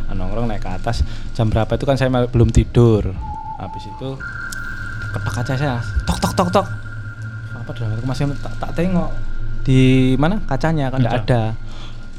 Nah, 0.10 0.14
nongkrong 0.16 0.50
naik 0.50 0.64
ke 0.66 0.70
atas. 0.72 1.04
Jam 1.36 1.52
berapa 1.52 1.70
itu 1.76 1.86
kan 1.86 2.00
saya 2.00 2.10
belum 2.10 2.50
tidur. 2.50 3.06
Habis 3.62 3.84
itu 3.86 4.10
ketok 5.14 5.34
kaca 5.44 5.54
saya. 5.54 5.78
Tok 6.10 6.18
tok 6.24 6.34
tok 6.34 6.50
tok. 6.50 6.68
Apa 7.54 7.70
dah? 7.76 7.88
Aku 8.00 8.08
masih 8.08 8.24
tak, 8.40 8.54
tak 8.58 8.72
tengok 8.74 9.12
di 9.68 10.16
mana 10.16 10.40
kacanya 10.48 10.88
kan 10.88 11.04
Kaca. 11.04 11.20
ada. 11.22 11.42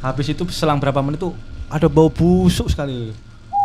Habis 0.04 0.36
itu 0.36 0.44
selang 0.52 0.78
berapa 0.78 1.00
menit 1.00 1.18
tuh 1.18 1.32
ada 1.72 1.88
bau 1.88 2.12
busuk 2.12 2.68
sekali 2.68 3.12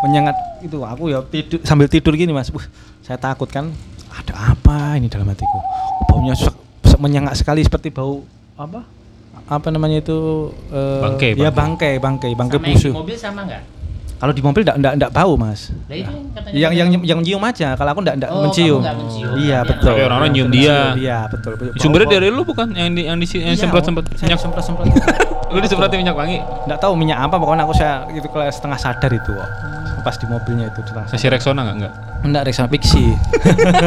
menyengat 0.03 0.36
itu 0.60 0.77
aku 0.77 1.07
ya 1.07 1.24
tidur 1.24 1.60
sambil 1.62 1.88
tidur 1.88 2.13
gini 2.13 2.29
mas. 2.29 2.48
Wah, 2.50 2.63
saya 3.00 3.15
takut 3.15 3.48
kan 3.48 3.72
ada 4.12 4.33
apa 4.51 4.95
ini 4.95 5.07
dalam 5.07 5.25
hatiku? 5.25 5.60
Baunya 6.05 6.33
sek- 6.33 6.53
sek- 6.83 7.00
menyengat 7.00 7.33
sekali 7.36 7.60
seperti 7.60 7.88
bau 7.88 8.22
apa? 8.53 8.83
Apa 9.45 9.67
namanya 9.69 10.00
itu 10.00 10.17
eh, 10.69 11.01
Bangkai, 11.01 11.31
ya 11.33 11.50
bangkai. 11.50 11.98
bangkai 11.98 12.31
bangkai 12.31 12.31
bangkai 12.33 12.57
Sama 12.57 12.65
yang 12.65 12.69
di 12.69 12.79
busuk 12.79 12.93
mobil 12.93 13.17
sama 13.17 13.41
enggak? 13.43 13.63
kalau 14.15 14.31
di 14.31 14.39
mobil 14.39 14.62
enggak 14.62 14.77
enggak 14.77 14.93
enggak 14.95 15.12
bau 15.12 15.33
mas. 15.36 15.67
Nah, 15.83 15.95
itu 15.98 16.07
katanya 16.31 16.55
yang 16.55 16.72
yang 16.72 16.88
katanya- 16.89 17.03
yang 17.05 17.19
nyium 17.19 17.43
aja. 17.43 17.67
Kalau 17.75 17.89
aku 17.91 18.00
enggak 18.00 18.15
enggak 18.15 18.31
Oh, 18.31 18.41
mencium. 18.41 18.79
mencium. 18.79 19.33
iya 19.38 19.57
Tapi 19.57 19.69
betul. 19.69 19.89
Tapi 19.89 20.01
orang-orang 20.01 20.29
nyium 20.31 20.50
dia. 20.50 20.77
iya 20.95 21.17
betul. 21.27 21.51
Sumbernya 21.75 22.07
dari 22.13 22.27
lu 22.29 22.41
bukan? 22.41 22.67
Yang 22.72 22.88
di 22.89 23.01
yang 23.03 23.17
di 23.17 23.25
yang 23.27 23.51
Iya, 23.51 23.60
semprot 23.60 23.83
semprot 23.83 24.05
saya 24.10 24.24
minyak. 24.25 24.39
semprot 24.39 24.63
semprot. 24.63 24.88
Lu 25.53 25.60
disemprotin 25.60 26.00
minyak 26.00 26.15
wangi. 26.15 26.39
enggak 26.39 26.79
tahu 26.79 26.95
minyak 26.95 27.19
apa 27.19 27.36
pokoknya 27.36 27.62
aku 27.62 27.75
saya 27.75 28.07
itu 28.10 28.25
kalau 28.25 28.48
setengah 28.48 28.79
sadar 28.79 29.12
itu 29.12 29.33
pas 30.03 30.15
di 30.19 30.25
mobilnya 30.27 30.67
itu 30.67 30.79
setengah 30.83 31.07
sadar. 31.07 31.15
Kasih 31.15 31.29
Rexona 31.31 31.60
enggak 31.63 31.75
enggak? 31.79 31.93
Enggak 32.24 32.43
Rexona 32.45 32.67
Pixi. 32.67 33.05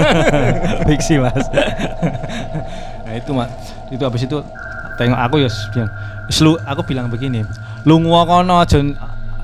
Pixi 0.89 1.15
Mas. 1.21 1.45
nah 3.05 3.13
itu 3.15 3.31
Mas. 3.33 3.51
Itu 3.93 4.03
habis 4.03 4.23
itu 4.25 4.39
tengok 4.97 5.19
aku 5.21 5.37
ya 5.45 5.49
bilang, 5.73 5.91
"Wis 6.27 6.39
lu 6.41 6.57
aku 6.59 6.81
bilang 6.83 7.07
begini, 7.07 7.45
lu 7.85 8.01
kono 8.03 8.59
aja 8.59 8.81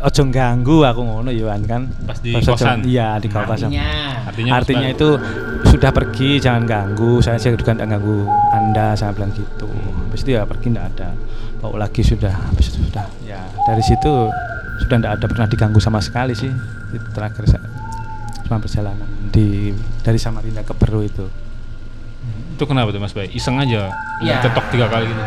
aja 0.03 0.23
ganggu 0.27 0.83
aku 0.83 1.01
ngono 1.01 1.31
ya 1.31 1.55
kan. 1.63 1.87
Pas 2.03 2.19
di 2.19 2.35
aja- 2.35 2.53
kosan? 2.53 2.83
Iya, 2.83 3.23
di 3.23 3.29
kosan. 3.31 3.71
Artinya 3.71 3.87
Artinya, 4.27 4.51
Artinya 4.59 4.89
pas- 4.89 4.97
itu 4.99 5.09
sudah 5.71 5.91
pergi 5.95 6.43
jangan 6.43 6.67
ganggu. 6.67 7.23
Saya 7.23 7.39
juga 7.39 7.71
tidak 7.77 7.87
ganggu 7.87 8.27
Anda, 8.51 8.99
saya 8.99 9.15
bilang 9.15 9.31
gitu. 9.31 9.71
Habis 10.11 10.27
itu 10.27 10.31
ya 10.35 10.43
pergi 10.43 10.67
enggak 10.75 10.87
ada. 10.99 11.09
Bau 11.63 11.79
lagi 11.79 12.03
sudah, 12.03 12.35
habis 12.51 12.75
itu 12.75 12.83
sudah. 12.83 13.07
Ya, 13.23 13.39
dari 13.63 13.83
situ 13.87 14.11
sudah 14.83 14.99
tidak 14.99 15.13
ada 15.15 15.27
pernah 15.27 15.47
diganggu 15.47 15.79
sama 15.79 15.99
sekali 15.99 16.35
sih. 16.35 16.51
Itu 16.91 17.07
terakhir 17.11 17.47
saya 17.47 17.63
cuma 18.43 18.59
perjalanan 18.59 19.07
di 19.31 19.71
dari 20.01 20.19
Samarinda 20.19 20.61
ke 20.61 20.75
Peru 20.75 21.01
itu. 21.01 21.25
Itu 22.53 22.65
kenapa 22.65 22.91
tuh 22.91 23.01
Mas 23.01 23.11
Bay? 23.11 23.31
Iseng 23.31 23.57
aja. 23.57 23.89
Iya. 24.21 24.43
Ketok 24.43 24.67
tiga 24.71 24.87
kali 24.87 25.07
gitu. 25.09 25.25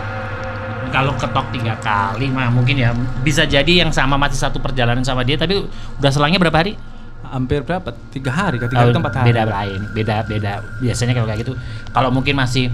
kalau 0.85 1.11
ketok 1.17 1.51
tiga 1.51 1.75
kali 1.75 2.31
mah 2.31 2.47
mungkin 2.47 2.79
ya 2.79 2.95
bisa 3.19 3.43
jadi 3.43 3.83
yang 3.83 3.91
sama 3.91 4.15
masih 4.15 4.39
satu 4.39 4.63
perjalanan 4.63 5.03
sama 5.03 5.27
dia 5.27 5.35
tapi 5.35 5.59
udah 5.99 6.11
selangnya 6.13 6.39
berapa 6.39 6.55
hari? 6.55 6.79
Hampir 7.25 7.67
berapa? 7.67 7.91
Tiga 8.15 8.31
hari, 8.31 8.61
ke 8.61 8.69
tiga 8.71 8.87
Oh, 8.87 8.93
hari. 8.95 9.27
beda 9.27 9.43
lain 9.43 9.81
beda 9.91 10.23
beda 10.23 10.51
biasanya 10.79 11.11
kalau 11.11 11.27
kayak 11.27 11.43
gitu 11.43 11.53
kalau 11.91 12.15
mungkin 12.15 12.39
masih 12.39 12.71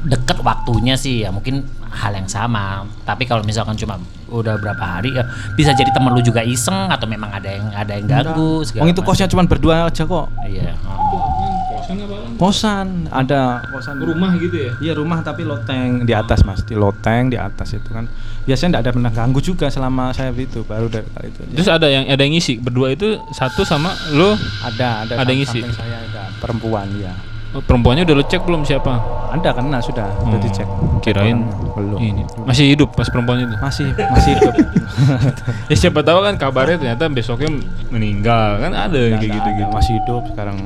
deket 0.00 0.40
waktunya 0.40 0.96
sih 0.96 1.24
ya 1.24 1.28
mungkin 1.28 1.60
hal 1.90 2.16
yang 2.16 2.28
sama 2.30 2.88
tapi 3.04 3.28
kalau 3.28 3.44
misalkan 3.44 3.76
cuma 3.76 4.00
udah 4.30 4.56
berapa 4.56 4.80
hari 4.80 5.12
ya 5.12 5.26
bisa 5.58 5.74
jadi 5.76 5.90
temen 5.92 6.14
lu 6.14 6.22
juga 6.22 6.40
iseng 6.40 6.88
atau 6.88 7.04
memang 7.04 7.28
ada 7.28 7.50
yang 7.50 7.68
ada 7.74 7.92
yang 7.98 8.06
ganggu 8.08 8.64
segala 8.64 8.86
Wong 8.86 8.90
itu 8.94 9.02
kosnya 9.04 9.26
cuma 9.28 9.44
berdua 9.44 9.90
aja 9.90 10.06
kok. 10.06 10.26
iya 10.46 10.72
oh. 10.86 10.96
apa? 11.90 12.16
Kosan, 12.38 13.10
ada 13.10 13.60
kosan 13.68 14.00
Rumah 14.00 14.38
gitu 14.40 14.56
ya? 14.56 14.72
Iya 14.80 14.92
rumah 14.96 15.20
tapi 15.20 15.44
loteng 15.44 16.08
di 16.08 16.14
atas 16.16 16.46
mas, 16.46 16.62
di 16.64 16.72
loteng 16.78 17.28
di 17.28 17.36
atas 17.36 17.74
itu 17.76 17.90
kan 17.90 18.08
biasanya 18.48 18.78
tidak 18.78 18.82
ada 18.86 18.90
pernah 18.96 19.12
ganggu 19.12 19.40
juga 19.44 19.66
selama 19.68 20.16
saya 20.16 20.32
itu 20.32 20.64
baru 20.64 20.88
dari 20.88 21.04
kali 21.10 21.28
itu. 21.28 21.40
Terus 21.60 21.68
ada 21.68 21.90
yang 21.90 22.08
ada 22.08 22.22
yang 22.22 22.32
ngisi 22.32 22.56
berdua 22.62 22.94
itu 22.96 23.20
satu 23.34 23.66
sama 23.66 23.92
lo 24.16 24.38
ada 24.64 25.04
ada 25.04 25.12
ada 25.20 25.28
yang 25.28 25.44
ngisi? 25.44 25.60
saya 25.74 26.00
ada 26.00 26.32
perempuan 26.40 26.88
ya. 26.96 27.12
Oh, 27.56 27.62
perempuannya 27.62 28.06
udah 28.06 28.16
lo 28.16 28.24
cek 28.26 28.42
belum 28.46 28.62
siapa? 28.62 28.92
Ada 29.30 29.54
kan 29.54 29.64
nah, 29.70 29.78
sudah 29.78 30.06
sudah 30.22 30.38
Oh, 30.38 30.42
dicek. 30.42 30.66
Kirain 31.00 31.38
belum. 31.76 31.98
Ini 31.98 32.22
masih 32.44 32.74
hidup 32.74 32.92
pas 32.92 33.06
perempuan 33.08 33.46
itu. 33.46 33.56
Masih 33.58 33.88
masih 33.94 34.30
hidup. 34.36 34.54
ya 35.70 35.76
siapa 35.76 36.00
tahu 36.02 36.18
kan 36.26 36.34
kabarnya 36.36 36.76
ternyata 36.76 37.06
besoknya 37.08 37.48
meninggal 37.88 38.58
kan 38.58 38.72
ada 38.74 38.98
yang 38.98 39.22
kayak 39.22 39.32
gitu-gitu. 39.38 39.70
Masih 39.70 39.92
hidup 40.02 40.22
sekarang. 40.34 40.56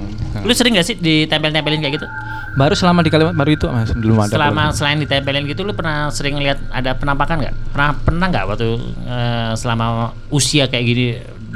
Lu 0.42 0.52
sering 0.52 0.76
gak 0.76 0.86
sih 0.86 0.96
ditempel-tempelin 0.96 1.80
kayak 1.84 1.94
gitu? 2.00 2.06
Baru 2.54 2.74
selama 2.78 3.02
di 3.02 3.10
Kalimantan 3.10 3.38
baru 3.38 3.50
itu 3.50 3.66
mas 3.66 3.90
belum 3.90 4.16
ada. 4.22 4.30
Selama 4.30 4.62
belum. 4.70 4.76
selain 4.78 4.98
ditempelin 5.02 5.42
gitu, 5.50 5.60
lu 5.66 5.74
pernah 5.74 6.06
sering 6.14 6.38
lihat 6.38 6.62
ada 6.70 6.94
penampakan 6.94 7.42
nggak? 7.42 7.54
Pernah 7.74 7.90
pernah 7.98 8.26
nggak 8.30 8.44
waktu 8.46 8.68
eh, 9.10 9.52
selama 9.58 10.14
usia 10.30 10.70
kayak 10.70 10.84
gini 10.86 11.06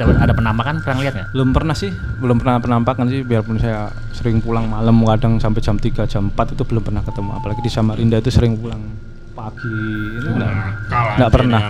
ada 0.07 0.35
penampakan? 0.35 0.75
Pernah 0.85 1.01
lihat 1.03 1.15
nggak? 1.19 1.29
belum 1.35 1.51
pernah 1.51 1.75
sih, 1.75 1.91
belum 2.23 2.37
pernah 2.39 2.63
penampakan 2.63 3.11
sih 3.11 3.21
biarpun 3.27 3.59
saya 3.59 3.91
sering 4.15 4.43
pulang 4.43 4.67
malam 4.67 4.99
kadang 5.07 5.39
sampai 5.39 5.61
jam 5.63 5.79
3 5.79 6.07
jam 6.11 6.31
4 6.35 6.55
itu 6.59 6.63
belum 6.67 6.83
pernah 6.83 7.03
ketemu 7.07 7.31
apalagi 7.39 7.61
di 7.63 7.71
Samarinda 7.71 8.19
itu 8.19 8.31
sering 8.35 8.59
pulang 8.59 8.83
pagi 9.39 9.71
itu 10.19 10.29
enggak, 10.35 10.51
enggak 10.91 11.31
pernah 11.31 11.61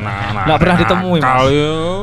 enggak 0.48 0.58
pernah 0.58 0.76
ditemui 0.80 1.20
Mas. 1.20 1.28
Kalau 1.28 1.48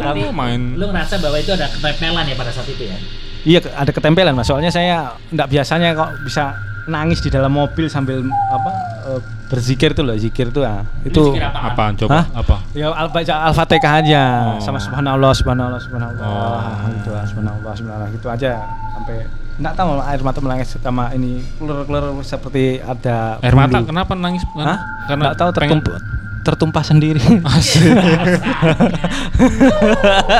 Tapi 0.05 0.19
main 0.29 0.61
Lu 0.77 0.85
ngerasa 0.93 1.15
bahwa 1.17 1.37
itu 1.41 1.51
ada 1.57 1.65
ketempelan 1.65 2.23
ya 2.29 2.35
pada 2.37 2.51
saat 2.53 2.69
itu 2.69 2.83
ya? 2.85 2.97
Iya 3.45 3.59
ada 3.77 3.91
ketempelan 3.93 4.33
mas. 4.33 4.49
Soalnya 4.49 4.73
saya 4.73 5.13
nggak 5.29 5.49
biasanya 5.49 5.93
kok 5.93 6.09
bisa 6.25 6.57
nangis 6.89 7.21
di 7.21 7.29
dalam 7.29 7.53
mobil 7.53 7.89
sambil 7.89 8.21
apa 8.25 8.71
eh, 9.09 9.21
berzikir 9.45 9.91
tuh 9.91 10.01
loh 10.01 10.15
zikir 10.15 10.49
tuh 10.49 10.61
ah. 10.61 10.81
Itu 11.01 11.31
zikir 11.31 11.45
apa? 11.45 11.59
apaan 11.69 11.93
coba? 11.95 12.11
Hah? 12.11 12.25
Apa? 12.33 12.55
ya 12.73 12.89
al 12.89 13.07
baca 13.07 13.33
al-fatihah 13.45 13.93
aja 13.99 14.23
Oh. 14.47 14.59
sama 14.59 14.77
subhanallah 14.77 15.31
subhanallah 15.31 15.79
subhanallah 15.79 16.25
Oh. 16.25 16.89
gitu 16.91 17.09
subhanallah 17.25 17.73
subhanallah 17.73 18.09
gitu 18.09 18.27
aja 18.27 18.51
sampai 18.91 19.25
nggak 19.55 19.73
tahu 19.73 19.89
air 20.01 20.19
mata 20.19 20.39
menangis 20.39 20.75
sama 20.75 21.07
ini 21.11 21.39
keluar-keluar 21.55 22.11
seperti 22.19 22.77
ada 22.77 23.39
Air 23.39 23.55
mata 23.55 23.79
kenapa 23.81 24.11
nangis? 24.13 24.43
Hah? 24.53 24.75
Karena 25.07 25.21
nggak 25.25 25.37
tahu 25.37 25.49
pengen- 25.55 25.83
tertumpah 26.45 26.85
sendiri. 26.85 27.17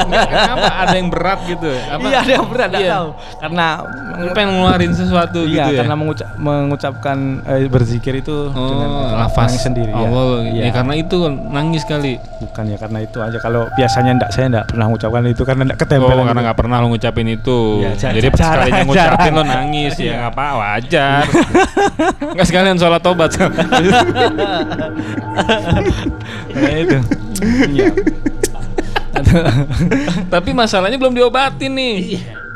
Nggak, 0.05 0.25
kenapa 0.27 0.69
ada 0.79 0.95
yang 0.95 1.09
berat 1.09 1.39
gitu? 1.43 1.65
Apa? 1.67 2.05
Iya 2.05 2.17
ada 2.21 2.31
yang 2.31 2.47
berat, 2.47 2.69
Iya. 2.71 2.93
tahu. 2.93 3.07
Karena 3.41 3.67
Lu 4.15 4.31
pengen 4.31 4.49
ngeluarin 4.55 4.93
sesuatu 4.93 5.43
iya, 5.43 5.67
gitu 5.67 5.75
ya? 5.75 5.79
karena 5.81 5.95
mengucap, 5.95 6.29
mengucapkan 6.37 7.17
eh, 7.43 7.67
berzikir 7.67 8.15
itu 8.15 8.47
dengan 8.47 8.87
Oh, 8.87 9.03
eh, 9.03 9.17
lafaz 9.17 9.51
nangis 9.51 9.61
sendiri. 9.61 9.91
ya. 9.91 9.97
Allah. 9.99 10.27
Iya. 10.45 10.61
Ya 10.61 10.71
karena 10.71 10.93
itu 10.95 11.17
nangis 11.27 11.83
kali. 11.83 12.13
bukan 12.35 12.63
ya 12.67 12.77
karena 12.77 12.99
itu 13.01 13.17
aja. 13.17 13.37
Kalau 13.37 13.65
biasanya 13.73 14.11
enggak 14.13 14.29
saya 14.29 14.45
enggak 14.47 14.65
pernah 14.69 14.85
mengucapkan 14.87 15.21
itu 15.25 15.43
karena 15.43 15.63
enggak 15.63 15.75
Oh, 15.75 15.83
ketempelan. 15.83 16.15
karena 16.21 16.31
gitu. 16.31 16.45
nggak 16.45 16.57
pernah 16.57 16.77
lo 16.77 16.87
ngucapin 16.87 17.27
itu. 17.27 17.59
Iya, 17.81 17.91
ca- 17.97 18.13
Jadi 18.13 18.27
sekalinya 18.29 18.83
ngucapin 18.85 19.31
lo 19.33 19.43
nangis 19.43 19.93
ya 19.95 20.03
Iya. 20.05 20.13
nggak 20.15 20.31
apa 20.31 20.45
wajar. 20.55 21.23
Nggak 22.31 22.45
sekalian 22.45 22.77
sholat 22.77 23.01
tobat. 23.01 23.31
Nah, 26.51 26.71
itu. 26.73 26.97
Iya. 27.69 27.87
Tapi 30.27 30.49
masalahnya 30.51 30.95
belum 30.95 31.13
diobatin 31.13 31.71
nih. 31.71 31.95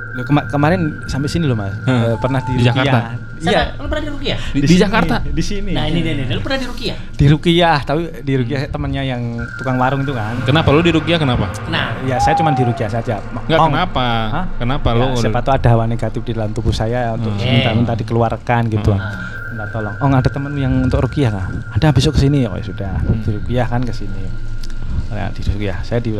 Loh, 0.09 0.25
kema- 0.25 0.47
kemarin 0.47 0.79
sampai 1.05 1.29
sini 1.29 1.45
loh 1.45 1.53
mas. 1.53 1.71
Hah. 1.85 2.11
Eh, 2.11 2.17
pernah 2.17 2.41
di, 2.41 2.51
Di 2.55 2.65
Jakarta? 2.65 3.13
Iya. 3.39 3.77
Lu 3.77 3.87
pernah 3.87 4.03
di 4.03 4.11
Rukiah? 4.11 4.37
Di, 4.51 4.59
di 4.59 4.67
sini, 4.67 4.81
Jakarta. 4.81 5.15
Di 5.21 5.39
sini. 5.39 5.71
Nah 5.71 5.85
ini 5.85 5.99
nih, 6.01 6.13
nih, 6.17 6.25
lu 6.29 6.41
pernah 6.41 6.59
di 6.59 6.67
Rukiah? 6.67 6.97
Di 7.13 7.25
Rukiah, 7.25 7.77
tapi 7.79 8.01
di 8.19 8.33
Rukiah 8.35 8.67
temannya 8.67 9.03
yang 9.05 9.21
tukang 9.55 9.77
warung 9.77 10.01
itu 10.01 10.11
kan. 10.11 10.35
Kenapa 10.43 10.67
lu 10.69 10.81
di 10.81 10.91
Rukiah 10.91 11.15
kenapa? 11.15 11.47
Nah, 11.67 11.95
Ya 12.03 12.17
saya 12.17 12.33
cuma 12.33 12.51
di 12.51 12.63
Rukiah 12.63 12.89
saja. 12.89 13.21
Enggak 13.21 13.59
Ong. 13.59 13.69
kenapa? 13.69 14.05
Hah? 14.27 14.45
Kenapa 14.57 14.89
Ya, 14.89 14.99
lu? 14.99 15.07
siapa 15.15 15.39
tahu 15.39 15.53
ada 15.55 15.67
hawa 15.69 15.85
negatif 15.85 16.19
di 16.21 16.33
dalam 16.33 16.51
tubuh 16.51 16.73
saya 16.73 17.13
untuk 17.13 17.31
Hmm. 17.31 17.45
minta-minta 17.45 17.93
dikeluarkan 17.93 18.61
gitu. 18.67 18.91
Hmm. 18.91 19.38
Minta 19.59 19.75
tolong. 19.75 19.91
Oh, 19.99 20.07
ada 20.07 20.31
temen 20.31 20.55
yang 20.55 20.71
untuk 20.87 21.03
rukiah 21.03 21.35
kah? 21.35 21.51
Ada 21.75 21.91
besok 21.91 22.15
ke 22.15 22.23
sini. 22.23 22.47
Oh, 22.47 22.55
ya 22.55 22.63
sudah. 22.63 22.95
Hmm. 23.03 23.19
Di 23.27 23.35
rukiah 23.35 23.67
kan 23.67 23.83
ke 23.83 23.91
sini. 23.91 24.23
Nah, 25.11 25.27
di 25.35 25.41
rukiah. 25.43 25.83
Saya 25.83 25.99
di 25.99 26.15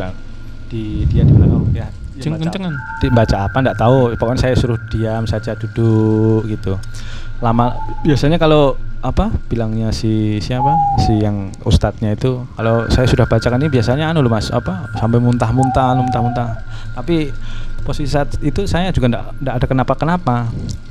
di 0.68 1.08
dia 1.08 1.24
di 1.24 1.32
belakang 1.32 1.64
rukiah. 1.64 1.88
Dia 1.88 2.20
Ceng- 2.20 2.36
baca- 2.36 2.44
kencengan. 2.52 2.74
Dia 3.00 3.08
baca 3.08 3.36
apa 3.48 3.56
enggak 3.64 3.76
tahu. 3.80 4.12
Pokoknya 4.20 4.40
saya 4.44 4.54
suruh 4.60 4.76
diam 4.92 5.24
saja 5.24 5.56
duduk 5.56 6.52
gitu. 6.52 6.76
Lama 7.40 7.72
biasanya 8.04 8.36
kalau 8.36 8.76
apa? 9.00 9.32
Bilangnya 9.48 9.88
si 9.90 10.38
siapa? 10.44 10.76
Si 11.00 11.16
yang 11.20 11.48
ustadznya 11.64 12.12
itu. 12.12 12.44
Kalau 12.56 12.84
saya 12.92 13.08
sudah 13.08 13.24
bacakan 13.24 13.60
ini 13.64 13.72
biasanya 13.72 14.12
anu 14.12 14.20
loh 14.20 14.32
mas 14.32 14.52
apa? 14.52 14.92
Sampai 15.00 15.18
muntah-muntah 15.20 15.96
muntah-muntah. 15.96 16.48
Tapi 16.96 17.32
posisi 17.80 18.12
saat 18.12 18.36
itu 18.44 18.68
saya 18.68 18.92
juga 18.92 19.08
enggak, 19.08 19.24
enggak 19.40 19.54
ada 19.56 19.66
kenapa-kenapa. 19.66 20.36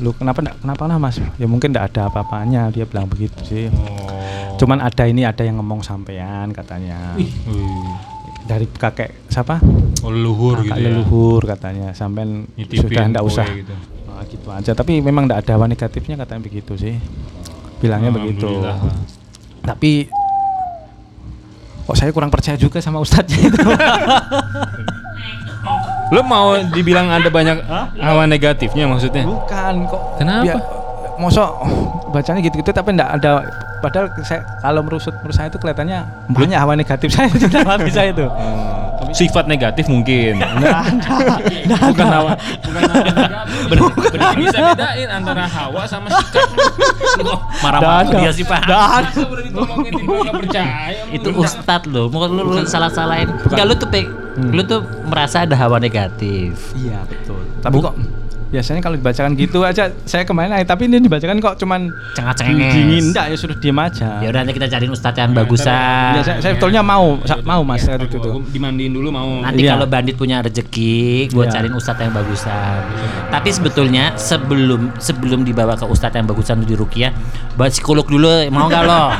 Lu 0.01 0.11
kenapa 0.17 0.41
enggak 0.41 0.57
kenapa 0.61 0.83
lah 0.89 0.97
mas? 0.97 1.21
Ya 1.37 1.45
mungkin 1.45 1.69
enggak 1.69 1.93
ada 1.93 2.09
apa-apanya 2.09 2.73
dia 2.73 2.85
bilang 2.89 3.05
begitu 3.05 3.37
sih. 3.45 3.65
Oh. 3.69 4.57
cuman 4.59 4.83
ada 4.83 5.07
ini 5.07 5.23
ada 5.23 5.39
yang 5.39 5.55
ngomong 5.63 5.79
sampean 5.85 6.51
katanya. 6.51 7.15
Wih. 7.15 7.31
dari 8.43 8.65
kakek 8.65 9.29
siapa? 9.29 9.61
Oh, 10.01 10.09
leluhur 10.09 10.65
kakak 10.65 10.73
gitu 10.73 10.81
ya. 10.81 10.85
leluhur 10.89 11.41
katanya. 11.45 11.87
Sampean 11.93 12.49
Nyitipin 12.57 12.81
sudah 12.81 13.03
enggak 13.05 13.23
kue 13.23 13.31
usah. 13.31 13.47
gitu. 13.53 13.75
Nah, 14.09 14.25
gitu 14.25 14.47
aja. 14.49 14.71
Tapi 14.73 14.99
memang 15.05 15.29
enggak 15.29 15.45
ada 15.45 15.69
negatifnya 15.69 16.17
katanya 16.17 16.41
begitu 16.41 16.73
sih 16.73 16.97
bilangnya 17.79 18.11
begitu. 18.11 18.59
Tapi 19.61 20.07
kok 21.83 21.95
saya 21.95 22.11
kurang 22.11 22.29
percaya 22.29 22.53
juga 22.53 22.77
sama 22.77 22.99
ustadznya 22.99 23.39
itu 23.49 23.59
Lu 26.09 26.21
mau 26.21 26.57
dibilang 26.67 27.05
ada 27.07 27.27
banyak 27.27 27.57
hawa 27.95 28.25
negatifnya 28.25 28.85
maksudnya? 28.85 29.25
bukan 29.25 29.85
kok 29.85 30.01
Kenapa? 30.17 30.43
biar- 30.43 30.65
mosok 31.17 31.49
bacanya 32.09 32.39
gitu-gitu 32.39 32.71
tapi 32.71 32.95
enggak 32.95 33.11
ada. 33.13 33.43
Padahal 33.79 34.07
saya 34.21 34.39
kalau 34.59 34.81
merusut 34.81 35.11
menurut 35.15 35.33
saya 35.33 35.47
itu 35.47 35.55
kelihatannya 35.55 35.99
banyak 36.29 36.55
hawa 36.55 36.73
negatif. 36.75 37.11
Saya 37.15 37.27
dalam 37.45 37.79
saya 37.87 38.09
itu. 38.09 38.23
Oh, 38.23 38.78
sifat 39.13 39.45
negatif 39.45 39.85
mungkin. 39.87 40.39
Nggak 40.43 41.79
bukan 41.93 42.07
hawa, 42.07 42.33
bukan 42.63 42.81
hawa 42.83 43.01
negatif. 43.03 43.35
Bener, 43.69 43.83
bener 43.93 44.29
bisa 44.37 44.57
bedain 44.73 45.09
antara 45.09 45.43
hawa 45.45 45.83
sama 45.85 46.07
kok 46.09 47.39
marah-marah 47.61 48.03
dia 48.09 48.31
sih 48.33 48.45
Pak. 48.45 48.61
Percaya? 50.33 50.93
Itu 51.13 51.29
ustad 51.37 51.85
lo, 51.89 52.09
mau 52.09 52.25
lu, 52.29 52.43
lu 52.45 52.63
salah-salahin. 52.65 53.29
Enggak 53.49 53.65
lu 53.65 53.75
tuh 53.75 53.89
Hmm. 54.39 54.55
lu 54.55 54.63
tuh 54.63 54.79
merasa 55.03 55.43
ada 55.43 55.51
hawa 55.59 55.83
negatif. 55.83 56.71
Iya 56.71 57.03
betul. 57.11 57.43
Tapi 57.59 57.75
kok 57.83 57.91
biasanya 58.49 58.79
kalau 58.79 58.95
dibacakan 58.95 59.33
gitu 59.33 59.62
aja 59.62 59.93
saya 60.03 60.23
kemarin 60.23 60.51
aja, 60.51 60.65
tapi 60.67 60.85
ini 60.85 60.97
dibacakan 60.99 61.38
kok 61.38 61.55
cuman 61.55 61.85
Cengat-cengenges. 62.12 62.73
dingin 62.73 63.03
enggak 63.07 63.25
ya 63.25 63.35
suruh 63.35 63.53
diem 63.55 63.77
aja. 63.77 64.09
Ya 64.19 64.27
udah 64.27 64.41
nanti 64.41 64.53
kita 64.53 64.67
cariin 64.67 64.89
ustadz 64.89 65.17
yang 65.17 65.31
bagusan. 65.31 66.12
Ya, 66.12 66.21
saya, 66.21 66.38
saya 66.39 66.51
betulnya 66.53 66.81
mau 66.81 67.21
sa- 67.23 67.39
mau 67.39 67.62
Mas 67.62 67.81
saat 67.81 68.01
itu 68.01 68.17
tuh. 68.17 68.33
Gua 68.35 68.49
dimandiin 68.49 68.89
dulu 68.89 69.09
mau. 69.09 69.39
Nanti 69.39 69.62
Iya. 69.62 69.73
kalau 69.73 69.85
bandit 69.85 70.15
punya 70.15 70.41
rezeki, 70.41 70.99
gue 71.29 71.39
Iya. 71.39 71.51
cariin 71.51 71.73
ustadz 71.73 72.01
yang 72.01 72.12
bagusan. 72.12 72.79
Tapi 73.29 73.49
sebetulnya 73.49 74.03
sebelum 74.15 74.97
sebelum 74.97 75.41
dibawa 75.41 75.73
ke 75.73 75.85
ustadz 75.85 76.15
yang 76.15 76.25
bagusan 76.25 76.59
di 76.59 76.73
Rukia, 76.73 77.13
buat 77.53 77.69
psikolog 77.69 78.03
dulu 78.03 78.27
mau 78.49 78.65
nggak 78.65 78.83
lo? 78.83 79.03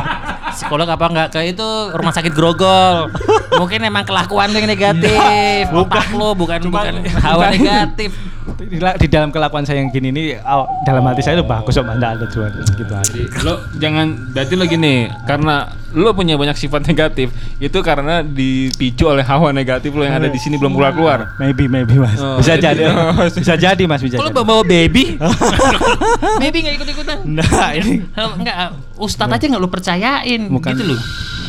Psikolog 0.50 0.90
apa 0.90 1.06
nggak 1.06 1.28
ke 1.30 1.40
itu 1.48 1.68
rumah 1.94 2.10
sakit 2.10 2.34
Grogol? 2.34 3.14
Mungkin 3.54 3.80
emang 3.82 4.02
kelakuan 4.02 4.50
yang 4.50 4.66
negatif. 4.66 5.70
Otak 5.70 6.10
lo 6.12 6.34
bukan 6.34 6.58
bukan 6.66 7.06
hawa 7.22 7.48
bukan. 7.48 7.52
negatif. 7.56 8.12
Di, 8.58 8.78
di 8.80 9.08
dalam 9.08 9.30
kelakuan 9.30 9.64
saya 9.64 9.80
yang 9.80 9.90
gini 9.90 10.10
ini 10.10 10.24
aw, 10.36 10.66
dalam 10.82 11.06
hati 11.06 11.22
saya 11.22 11.38
itu 11.38 11.46
bagus 11.46 11.74
kok 11.74 11.86
enggak 11.86 12.18
ada 12.18 12.26
cuma 12.32 12.48
gitu 12.50 12.94
aja. 12.94 13.12
Jadi 13.12 13.22
lo 13.44 13.54
jangan 13.78 14.08
berarti 14.32 14.54
lo 14.56 14.66
gini 14.66 14.94
karena 15.24 15.56
lo 15.92 16.14
punya 16.14 16.38
banyak 16.38 16.54
sifat 16.54 16.86
negatif 16.90 17.30
itu 17.58 17.80
karena 17.82 18.22
dipicu 18.22 19.06
oleh 19.06 19.22
hawa 19.22 19.50
negatif 19.52 19.90
lo 19.92 20.02
yang 20.02 20.18
ada 20.18 20.30
di 20.30 20.40
sini 20.40 20.58
belum 20.58 20.74
keluar 20.74 20.94
keluar. 20.94 21.20
Maybe 21.38 21.70
maybe 21.70 21.98
Mas. 21.98 22.18
Oh, 22.18 22.40
bisa 22.40 22.56
jadi- 22.56 22.86
jadi. 22.86 22.94
oh, 23.20 23.28
bisa 23.28 23.54
jadi 23.56 23.84
Mas 23.84 24.02
bisa. 24.02 24.16
Kalau 24.18 24.32
jadi. 24.32 24.42
bawa 24.46 24.64
baby, 24.64 25.18
baby 26.42 26.58
nggak 26.64 26.76
ikut 26.82 26.88
ikutan. 26.90 27.18
Nah, 27.26 27.70
ini 27.76 28.02
Enggak, 28.16 28.56
ustadz 28.96 29.36
aja 29.36 29.46
nggak 29.46 29.62
lu 29.62 29.70
percayain, 29.70 30.42
Bukan. 30.48 30.72
gitu 30.74 30.84
loh. 30.94 31.00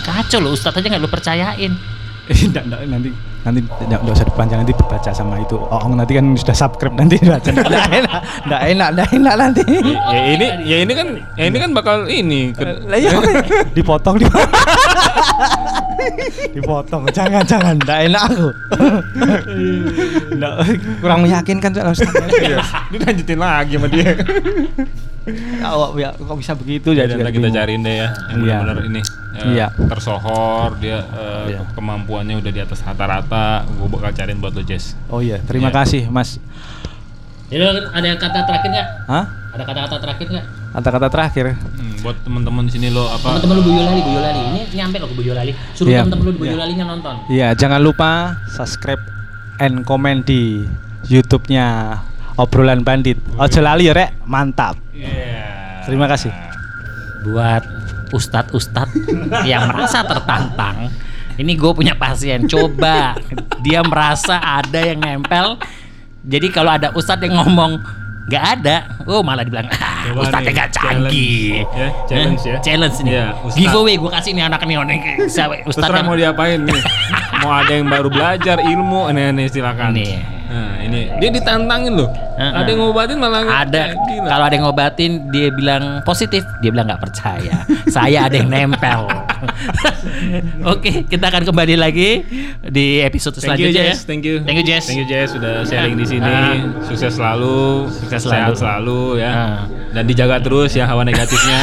Kacau 0.03 0.39
lo, 0.41 0.51
ustadz 0.53 0.79
aja 0.81 0.87
nggak 0.89 1.03
lu 1.03 1.11
percayain. 1.11 1.73
enggak, 2.31 2.63
enggak, 2.63 2.81
nanti 2.87 3.11
nanti 3.41 3.61
enggak, 3.65 4.01
enggak 4.05 4.15
usah 4.15 4.27
dipanjang 4.29 4.59
nanti 4.61 4.75
dibaca 4.75 5.11
sama 5.11 5.41
itu 5.41 5.57
Oong 5.57 5.97
nanti 5.97 6.13
kan 6.13 6.27
sudah 6.37 6.53
subscribe 6.53 6.93
nanti 6.93 7.17
baca 7.21 7.49
enggak 7.49 7.89
enak 8.05 8.21
enggak 8.45 8.63
enak 8.69 8.89
enggak 8.93 9.09
enak 9.17 9.35
nanti 9.35 9.63
ya 10.13 10.21
ini 10.29 10.47
ya 10.65 10.77
ini 10.85 10.93
kan 10.93 11.09
ya 11.35 11.45
ini 11.49 11.57
kan 11.57 11.71
bakal 11.73 11.97
ini 12.05 12.53
lah 12.61 12.99
iya 12.99 13.17
dipotong 13.77 14.21
dipotong 14.21 14.51
Dipotong. 16.51 17.05
Jangan, 17.13 17.45
jangan. 17.45 17.77
Nggak 17.77 17.99
enak 18.09 18.23
aku. 18.33 18.49
Nggak, 20.35 20.55
kurang 21.01 21.21
meyakinkan 21.23 21.71
soalnya 21.73 21.93
Ustaz. 21.93 22.13
Iya. 22.41 22.59
Lanjutin 22.97 23.39
lagi 23.39 23.75
sama 23.77 23.87
dia. 23.93 24.17
Kok, 25.61 25.91
ya, 26.01 26.11
kok 26.17 26.37
bisa 26.41 26.53
begitu 26.57 26.97
Ya, 26.97 27.05
jadi 27.05 27.21
kita 27.29 27.53
cariin 27.53 27.85
deh 27.85 27.93
ya 28.03 28.09
yang 28.33 28.41
Iya. 28.41 28.57
benar-benar 28.65 28.87
ini 28.89 29.03
Iya. 29.53 29.67
tersohor 29.87 30.81
dia 30.81 31.05
eh, 31.07 31.55
Iya. 31.55 31.61
kemampuannya 31.77 32.41
udah 32.41 32.51
di 32.51 32.61
atas 32.61 32.81
rata-rata 32.83 33.30
gue 33.31 33.89
bakal 33.89 34.11
cariin 34.11 34.39
buat 34.39 34.51
lo 34.51 34.61
Jess 34.61 34.99
Oh 35.07 35.19
iya, 35.19 35.39
terima 35.41 35.69
Iya. 35.69 35.77
kasih 35.77 36.03
Mas. 36.07 36.43
Jadi 37.47 37.63
ada 37.63 38.09
kata 38.15 38.39
terakhir 38.45 38.69
nggak? 38.71 38.89
Hah? 39.07 39.25
Ada 39.51 39.63
kata-kata 39.65 39.97
terakhir 39.99 40.27
nggak? 40.29 40.47
Kata-kata 40.71 41.07
terakhir. 41.09 41.45
Hmm, 41.59 41.95
buat 42.01 42.15
teman-teman 42.21 42.63
di 42.63 42.73
sini 42.73 42.87
lo 42.89 43.07
apa 43.07 43.35
Teman-teman 43.35 43.55
lu 43.59 43.63
Boyolali, 43.65 44.01
Boyolali. 44.01 44.41
Ini 44.49 44.61
nyampe 44.73 44.97
loh 45.03 45.09
ke 45.11 45.17
Boyolali. 45.17 45.53
Suruh 45.75 45.91
Iya. 45.91 45.99
teman-teman 46.01 46.25
lu 46.25 46.33
di 46.33 46.41
Boyolalinya 46.41 46.85
nonton. 46.87 47.15
Iya, 47.27 47.49
jangan 47.55 47.81
lupa 47.81 48.11
subscribe 48.49 49.03
and 49.59 49.83
comment 49.83 50.23
di 50.23 50.63
YouTube-nya 51.07 51.99
Obrolan 52.35 52.87
Bandit. 52.87 53.19
Ojo 53.35 53.59
lali 53.59 53.87
ya, 53.87 53.95
Rek. 53.95 54.23
Mantap. 54.25 54.79
Iya. 54.95 55.83
Terima 55.83 56.07
kasih. 56.07 56.31
Buat 57.27 57.67
ustadz-ustadz 58.11 58.95
yang 59.51 59.67
merasa 59.67 60.07
tertantang, 60.07 60.87
ini 61.41 61.57
gue 61.57 61.73
punya 61.73 61.97
pasien. 61.97 62.45
Coba 62.45 63.17
dia 63.65 63.81
merasa 63.81 64.37
ada 64.37 64.81
yang 64.85 65.01
nempel. 65.01 65.57
Jadi 66.21 66.53
kalau 66.53 66.77
ada 66.77 66.93
ustadz 66.93 67.25
yang 67.25 67.41
ngomong 67.41 67.81
nggak 68.29 68.45
ada, 68.61 68.77
oh 69.09 69.25
malah 69.25 69.43
dibilang 69.43 69.67
ah, 69.73 70.07
Coba 70.13 70.23
ustadznya 70.23 70.53
nih, 70.53 70.55
nggak 70.55 70.71
canggih. 70.71 71.51
challenge, 71.67 71.73
ya, 71.75 71.89
challenge 72.07 72.43
ya. 72.45 72.57
Challenge 72.61 72.97
nih. 73.03 73.11
Iya, 73.11 73.27
ustadz. 73.43 73.59
Giveaway 73.59 73.95
gue 73.97 74.11
kasih 74.13 74.31
nih 74.37 74.45
anak 74.47 74.61
nih 74.69 74.77
orang 74.77 75.01
ustadz 75.73 75.97
yang 75.97 76.07
mau 76.07 76.15
diapain 76.15 76.61
nih 76.63 76.81
mau 77.41 77.53
ada 77.57 77.73
yang 77.73 77.89
baru 77.89 78.09
belajar 78.13 78.61
ilmu 78.61 79.09
nih 79.11 79.33
nih 79.35 79.47
silakan 79.49 79.97
Nih. 79.97 80.40
Nah 80.51 80.75
ini 80.77 81.07
dia 81.17 81.31
ditantangin 81.31 81.95
loh 81.95 82.11
Heeh. 82.35 82.53
ada 82.53 82.67
yang 82.67 82.81
ngobatin 82.83 83.17
malah 83.17 83.41
nggak- 83.41 83.63
ada 83.65 83.83
kalau 84.27 84.45
ada 84.45 84.55
yang 84.57 84.65
ngobatin 84.65 85.11
dia 85.31 85.49
bilang 85.49 86.03
positif 86.03 86.43
dia 86.59 86.69
bilang 86.69 86.91
nggak 86.91 86.99
percaya 87.01 87.63
saya 87.87 88.27
ada 88.27 88.35
yang 88.35 88.51
nempel 88.51 89.07
oke 90.67 91.07
kita 91.07 91.25
akan 91.25 91.47
kembali 91.47 91.75
lagi 91.75 92.27
di 92.63 92.99
episode 93.01 93.33
Thank 93.33 93.63
you 93.63 93.71
selanjutnya 93.71 93.83
Jess, 93.87 93.97
ya 93.97 94.07
thank 94.07 94.23
you. 94.23 94.37
thank 94.43 94.59
you 94.59 94.67
Jess 94.67 94.85
Thank 94.85 94.99
you 94.99 95.07
Jess 95.07 95.29
sudah 95.31 95.55
sharing 95.63 95.95
di 95.95 96.03
sini. 96.03 96.27
Ah. 96.27 96.57
Sukses 96.83 97.15
selalu, 97.15 97.87
Sukses 97.95 98.21
sehat 98.21 98.53
selalu. 98.53 98.59
selalu 98.59 99.01
ya. 99.17 99.31
Ah. 99.31 99.59
Dan 99.93 100.05
dijaga 100.05 100.37
terus 100.41 100.75
ya 100.75 100.85
hawa 100.85 101.05
negatifnya. 101.05 101.61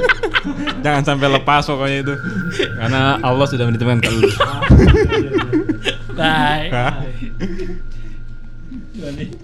Jangan 0.84 1.02
sampai 1.06 1.28
lepas 1.32 1.64
pokoknya 1.64 1.98
itu. 2.00 2.14
Karena 2.76 3.16
Allah 3.18 3.46
sudah 3.48 3.64
menitipkan 3.64 3.98
ke 3.98 4.10
lu. 4.10 4.28
bye 6.12 6.68
Bye. 6.68 7.80
Nani? 9.04 9.43